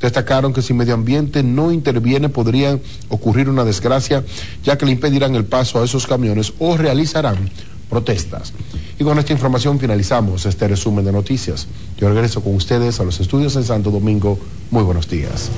[0.00, 4.24] Destacaron que si medio ambiente no interviene podría ocurrir una desgracia,
[4.64, 7.50] ya que le impedirán el paso a esos camiones o realizarán
[7.92, 8.54] protestas.
[8.98, 11.66] Y con esta información finalizamos este resumen de noticias.
[11.98, 14.38] Yo regreso con ustedes a los estudios en Santo Domingo.
[14.70, 15.50] Muy buenos días.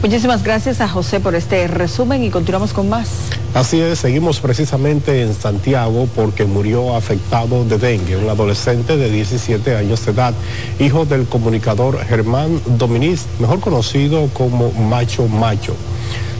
[0.00, 3.08] Muchísimas gracias a José por este resumen y continuamos con más.
[3.52, 9.76] Así es, seguimos precisamente en Santiago porque murió afectado de dengue, un adolescente de 17
[9.76, 10.32] años de edad,
[10.80, 15.76] hijo del comunicador Germán Dominiz, mejor conocido como Macho Macho.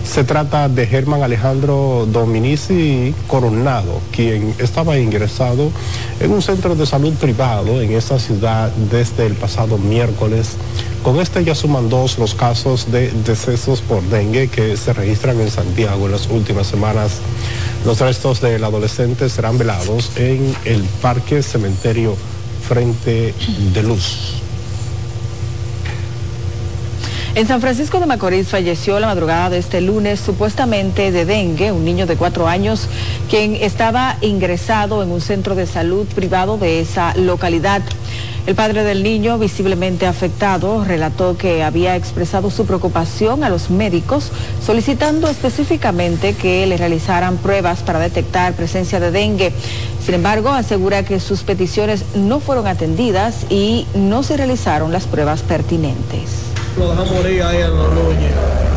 [0.05, 5.71] Se trata de Germán Alejandro Dominici Coronado, quien estaba ingresado
[6.21, 10.57] en un centro de salud privado en esa ciudad desde el pasado miércoles.
[11.03, 15.51] Con este ya suman dos los casos de decesos por dengue que se registran en
[15.51, 17.21] Santiago en las últimas semanas.
[17.87, 22.17] Los restos del adolescente serán velados en el Parque Cementerio
[22.69, 23.35] Frente
[23.73, 24.43] de Luz.
[27.35, 31.83] En San Francisco de Macorís falleció la madrugada de este lunes supuestamente de dengue un
[31.83, 32.89] niño de cuatro años
[33.31, 37.81] quien estaba ingresado en un centro de salud privado de esa localidad.
[38.47, 44.31] El padre del niño, visiblemente afectado, relató que había expresado su preocupación a los médicos
[44.63, 49.55] solicitando específicamente que le realizaran pruebas para detectar presencia de dengue.
[50.05, 55.41] Sin embargo, asegura que sus peticiones no fueron atendidas y no se realizaron las pruebas
[55.41, 56.52] pertinentes.
[56.79, 58.33] Lo dejan morir ahí en los Núñez.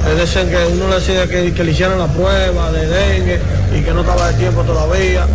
[0.09, 3.39] Es decir, que uno le decía que, que le hicieran la prueba de dengue
[3.75, 5.25] y que no estaba de tiempo todavía.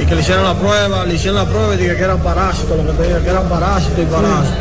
[0.00, 2.76] Y que le hicieran la prueba, le hicieron la prueba y dije que eran parásitos,
[2.76, 4.58] lo que te dije, que eran parásitos y parásitos.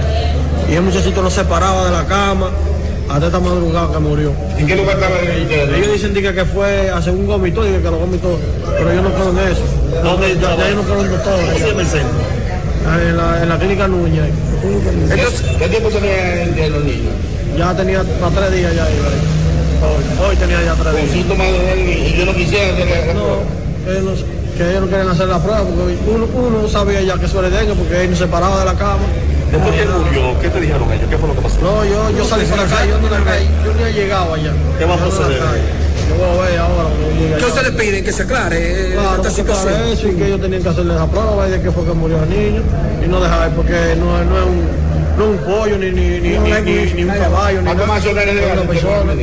[0.69, 2.49] Y el muchachito no se paraba de la cama
[3.09, 4.33] hasta esta madrugada que murió.
[4.57, 7.89] ¿En qué lugar estaba el Ellos dicen dije, que fue hace un gomito, dije que
[7.89, 8.37] lo vomitó,
[8.77, 9.61] pero yo no creo en eso.
[10.03, 11.39] ¿Dónde yo no creo en doctor.
[11.39, 12.19] ¿Cómo se llama el centro?
[13.07, 14.31] En la, en la clínica Núñez.
[15.57, 17.13] ¿qué tiempo tenía el de los niños?
[17.57, 18.85] Ya tenía para tres días ya.
[18.85, 21.25] Hoy, hoy tenía ya tres días.
[21.27, 21.81] Con de
[22.13, 23.37] y yo no quisiera la No, prueba.
[23.85, 27.17] que ellos, no- que ellos no quieren hacer la prueba porque uno, uno sabía ya
[27.17, 29.03] que eso era dengue porque él no se paraba de la cama.
[29.51, 31.09] Después que él murió, ¿qué te dijeron ellos?
[31.09, 31.59] ¿Qué fue lo que pasó?
[31.61, 34.53] No, yo, yo salí para la calle, yo no, yo ni he llegado allá.
[34.77, 35.41] ¿Qué va a proceder?
[35.41, 35.51] la.
[36.09, 37.47] Yo voy a ver ahora cuando llegue ¿Qué allá.
[37.47, 38.03] usted le piden?
[38.03, 39.73] Que se aclare Claro, esta que situación.
[39.91, 42.21] eso y que ellos tenían que hacerle la prueba y de qué fue que murió
[42.23, 42.61] el niño
[43.03, 44.67] y no dejar porque no, no es un
[45.19, 47.99] no un pollo ni ni ni, ni, ni- ni un caballo ni ¿Cuántos nada.
[47.99, 49.13] más son Es una persona.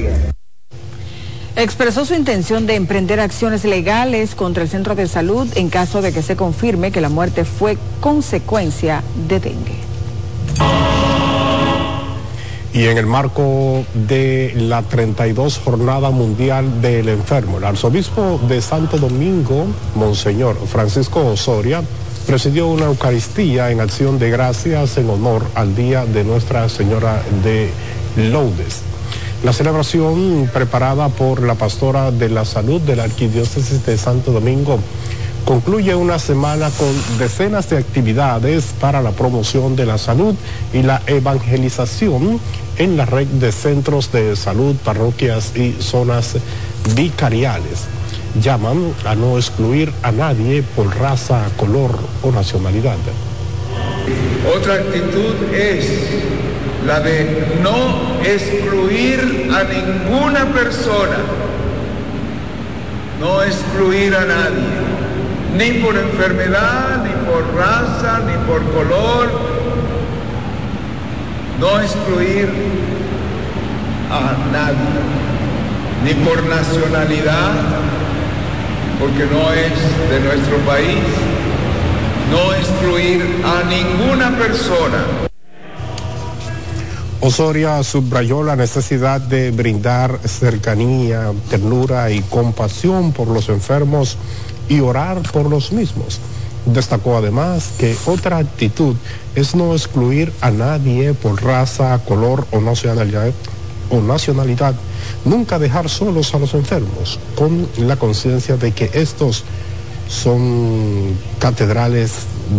[1.56, 6.12] Expresó su intención de emprender acciones legales contra el centro de salud en caso de
[6.12, 9.78] que se confirme que la muerte fue consecuencia de dengue.
[12.74, 18.98] Y en el marco de la 32 Jornada Mundial del Enfermo, el arzobispo de Santo
[18.98, 21.82] Domingo, Monseñor Francisco Osoria,
[22.26, 27.70] presidió una Eucaristía en acción de gracias en honor al Día de Nuestra Señora de
[28.16, 28.82] Lourdes.
[29.44, 34.80] La celebración preparada por la pastora de la salud de la Arquidiócesis de Santo Domingo
[35.44, 40.34] concluye una semana con decenas de actividades para la promoción de la salud
[40.72, 42.40] y la evangelización
[42.78, 46.36] en la red de centros de salud, parroquias y zonas
[46.96, 47.84] vicariales.
[48.40, 51.90] Llaman a no excluir a nadie por raza, color
[52.22, 52.96] o nacionalidad.
[54.54, 55.88] Otra actitud es
[56.86, 61.16] la de no excluir a ninguna persona,
[63.20, 64.76] no excluir a nadie,
[65.56, 69.30] ni por enfermedad, ni por raza, ni por color,
[71.58, 72.48] no excluir
[74.10, 75.16] a nadie.
[76.06, 77.52] ni por nacionalidad,
[78.98, 80.98] porque no es de nuestro país,
[82.30, 85.04] no excluir a ninguna persona.
[87.20, 94.16] Osoria subrayó la necesidad de brindar cercanía, ternura y compasión por los enfermos
[94.68, 96.20] y orar por los mismos.
[96.66, 98.96] Destacó además que otra actitud
[99.34, 103.32] es no excluir a nadie por raza, color o nacionalidad,
[103.90, 104.74] o nacionalidad.
[105.26, 109.44] Nunca dejar solos a los enfermos, con la conciencia de que estos
[110.08, 112.12] son catedrales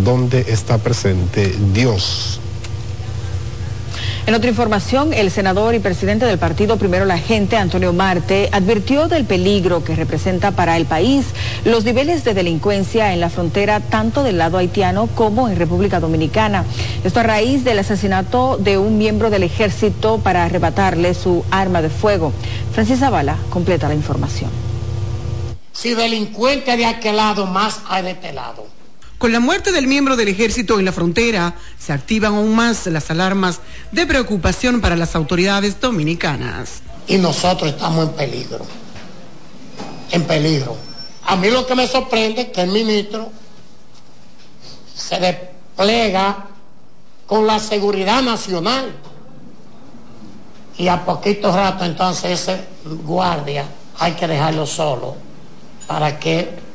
[0.04, 2.42] donde está presente Dios.
[4.28, 9.08] En otra información, el senador y presidente del partido Primero la Gente, Antonio Marte, advirtió
[9.08, 11.28] del peligro que representa para el país
[11.64, 16.66] los niveles de delincuencia en la frontera tanto del lado haitiano como en República Dominicana.
[17.06, 21.90] Esto a raíz del asesinato de un miembro del ejército para arrebatarle su arma de
[21.90, 22.34] fuego.
[22.74, 24.52] Francis Zavala completa la información.
[25.72, 28.34] Si delincuente de aquel lado, más hay de este.
[29.18, 33.10] Con la muerte del miembro del ejército en la frontera, se activan aún más las
[33.10, 33.62] alarmas
[33.92, 36.82] de preocupación para las autoridades dominicanas.
[37.08, 38.66] Y nosotros estamos en peligro.
[40.12, 40.78] En peligro.
[41.26, 43.32] A mí lo que me sorprende es que el ministro
[44.96, 46.46] se desplega
[47.26, 48.94] con la seguridad nacional.
[50.78, 52.66] Y a poquito rato entonces ese
[53.04, 53.66] guardia
[54.00, 55.16] hay que dejarlo solo
[55.88, 56.67] para que,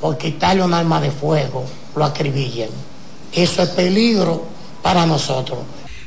[0.00, 2.70] por quitarle un arma de fuego, lo acribillen.
[3.32, 4.44] Eso es peligro
[4.82, 5.58] para nosotros.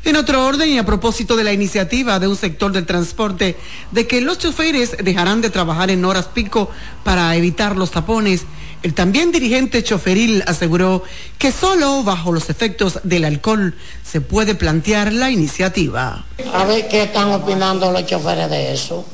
[0.05, 3.55] En otro orden y a propósito de la iniciativa de un sector del transporte
[3.91, 6.69] de que los choferes dejarán de trabajar en horas pico
[7.05, 8.45] para evitar los tapones,
[8.81, 11.03] el también dirigente choferil aseguró
[11.37, 16.25] que solo bajo los efectos del alcohol se puede plantear la iniciativa.
[16.53, 19.05] A ver qué están opinando los choferes de eso.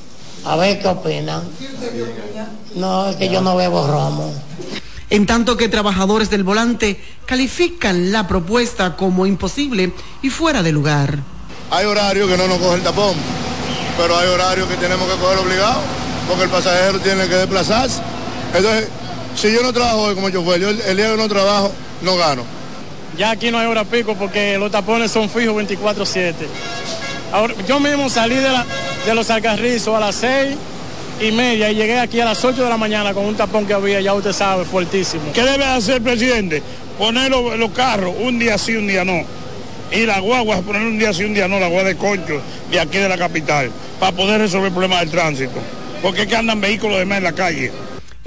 [0.46, 1.44] A ver qué opinan.
[2.76, 4.34] No, es que yo no bebo romo
[5.10, 11.18] en tanto que trabajadores del volante califican la propuesta como imposible y fuera de lugar.
[11.72, 13.16] Hay horarios que no nos coge el tapón,
[13.98, 15.82] pero hay horarios que tenemos que coger obligado,
[16.28, 18.02] porque el pasajero tiene que desplazarse.
[18.54, 18.88] Entonces,
[19.36, 21.72] si yo no trabajo hoy como chofer, yo el, el día que no trabajo,
[22.02, 22.44] no gano.
[23.18, 26.34] Ya aquí no hay hora pico porque los tapones son fijos 24-7.
[27.68, 28.50] Yo mismo salí de,
[29.06, 30.56] de los alcarrizos a las 6
[31.22, 33.74] y media y llegué aquí a las 8 de la mañana con un tapón que
[33.74, 35.24] había, ya usted sabe, fuertísimo.
[35.34, 36.64] ¿Qué debe hacer presidente?
[36.98, 39.24] Poner los, carros un día sí, un día no.
[39.92, 42.80] Y la guagua, poner un día sí, un día no, la guagua de concho de
[42.80, 45.60] aquí de la capital, para poder resolver el problema del tránsito.
[46.02, 47.72] Porque es que andan vehículos de más en la calle.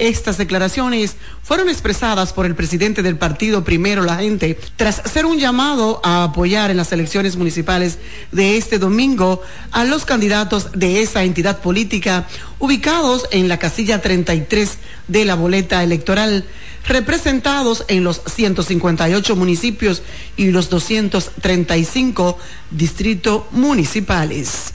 [0.03, 5.38] Estas declaraciones fueron expresadas por el presidente del partido Primero la Gente tras hacer un
[5.38, 7.98] llamado a apoyar en las elecciones municipales
[8.32, 12.26] de este domingo a los candidatos de esa entidad política
[12.59, 16.46] ubicados en la casilla 33 de la boleta electoral,
[16.84, 20.03] representados en los 158 municipios
[20.36, 22.38] y los 235
[22.72, 24.74] distritos municipales.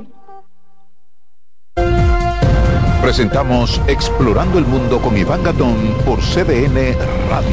[3.01, 5.75] Presentamos Explorando el Mundo con Iván Gatón
[6.05, 6.95] por CDN
[7.29, 7.49] Radio.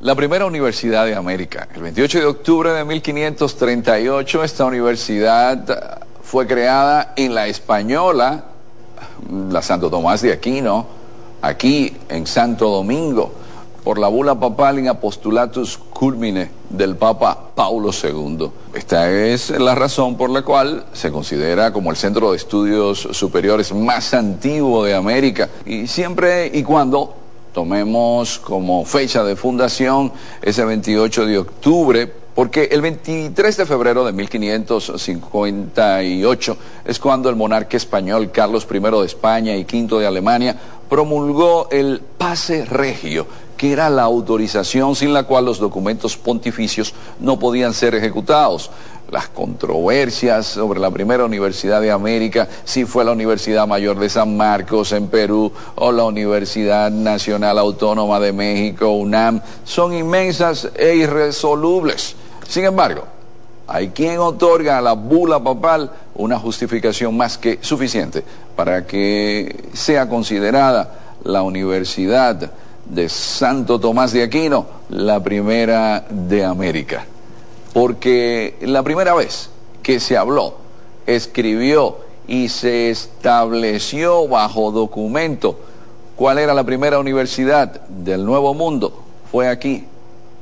[0.00, 1.68] La primera universidad de América.
[1.72, 8.46] El 28 de octubre de 1538 esta universidad fue creada en la Española,
[9.30, 10.88] la Santo Tomás de Aquino,
[11.40, 13.32] aquí en Santo Domingo
[13.82, 18.50] por la bula papal in apostulatus culmine del Papa Paulo II.
[18.74, 23.74] Esta es la razón por la cual se considera como el centro de estudios superiores
[23.74, 27.16] más antiguo de América y siempre y cuando
[27.52, 34.12] tomemos como fecha de fundación ese 28 de octubre porque el 23 de febrero de
[34.12, 36.56] 1558
[36.86, 40.56] es cuando el monarca español Carlos I de España y V de Alemania
[40.88, 43.26] promulgó el pase regio
[43.62, 48.72] que era la autorización sin la cual los documentos pontificios no podían ser ejecutados.
[49.08, 54.36] Las controversias sobre la primera universidad de América, si fue la Universidad Mayor de San
[54.36, 62.16] Marcos en Perú o la Universidad Nacional Autónoma de México, UNAM, son inmensas e irresolubles.
[62.48, 63.04] Sin embargo,
[63.68, 68.24] hay quien otorga a la bula papal una justificación más que suficiente
[68.56, 72.50] para que sea considerada la Universidad
[72.86, 77.04] de Santo Tomás de Aquino la primera de América.
[77.72, 79.50] Porque la primera vez
[79.82, 80.56] que se habló,
[81.06, 85.58] escribió y se estableció bajo documento
[86.16, 89.86] cuál era la primera universidad del Nuevo Mundo fue aquí,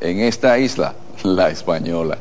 [0.00, 2.18] en esta isla, la española.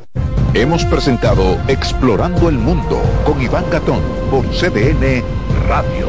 [0.53, 5.23] Hemos presentado Explorando el Mundo con Iván Gatón por CDN
[5.67, 6.08] Radio.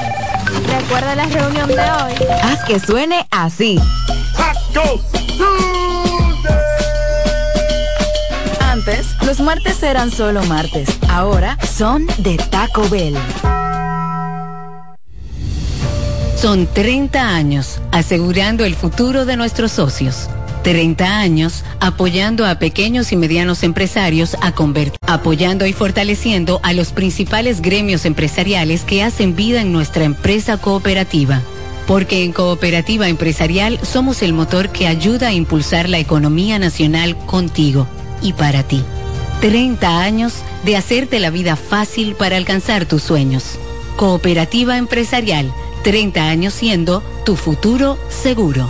[0.67, 2.13] Recuerda la reunión de hoy.
[2.43, 3.79] Haz que suene así.
[8.59, 10.89] Antes, los martes eran solo martes.
[11.09, 13.17] Ahora son de Taco Bell.
[16.35, 20.27] Son 30 años asegurando el futuro de nuestros socios.
[20.63, 26.91] 30 años apoyando a pequeños y medianos empresarios a convertir, apoyando y fortaleciendo a los
[26.91, 31.41] principales gremios empresariales que hacen vida en nuestra empresa cooperativa.
[31.87, 37.87] Porque en Cooperativa Empresarial somos el motor que ayuda a impulsar la economía nacional contigo
[38.21, 38.83] y para ti.
[39.41, 40.33] 30 años
[40.63, 43.57] de hacerte la vida fácil para alcanzar tus sueños.
[43.97, 45.51] Cooperativa Empresarial,
[45.83, 48.69] 30 años siendo tu futuro seguro.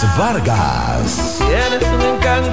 [0.00, 1.38] Luis Vargas.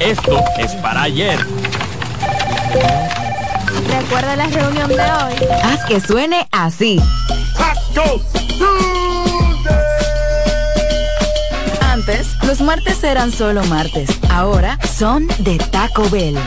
[0.00, 1.38] Esto es para ayer.
[3.86, 5.34] Recuerda la reunión de hoy.
[5.62, 6.98] Haz que suene así.
[11.82, 14.08] Antes, los martes eran solo martes.
[14.30, 16.38] Ahora son de Taco Bell.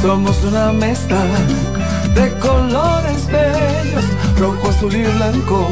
[0.00, 1.20] Somos una mezcla
[2.14, 4.04] de colores bellos,
[4.38, 5.68] rojo, azul y blanco,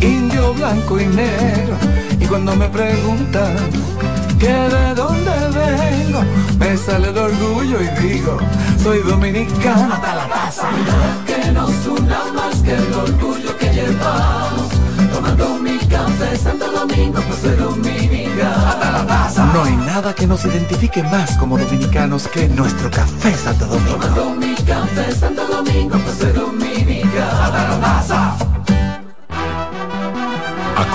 [0.00, 1.76] indio, blanco y negro.
[2.18, 3.56] Y cuando me preguntan
[4.38, 6.22] que de dónde vengo,
[6.58, 8.38] me sale el orgullo y digo,
[8.82, 10.68] soy dominicano hasta la taza.
[11.26, 14.68] Que nos una más que el orgullo que llevamos.
[15.12, 18.66] Tomando mi café Santo Domingo, pues soy dominicano.
[18.66, 19.44] Hasta la taza.
[19.52, 23.98] No hay nada que nos identifique más como dominicanos que nuestro café Santo Domingo.
[23.98, 27.42] Tomando mi café Santo Domingo, pues soy dominicano.
[27.42, 28.49] Hasta la taza.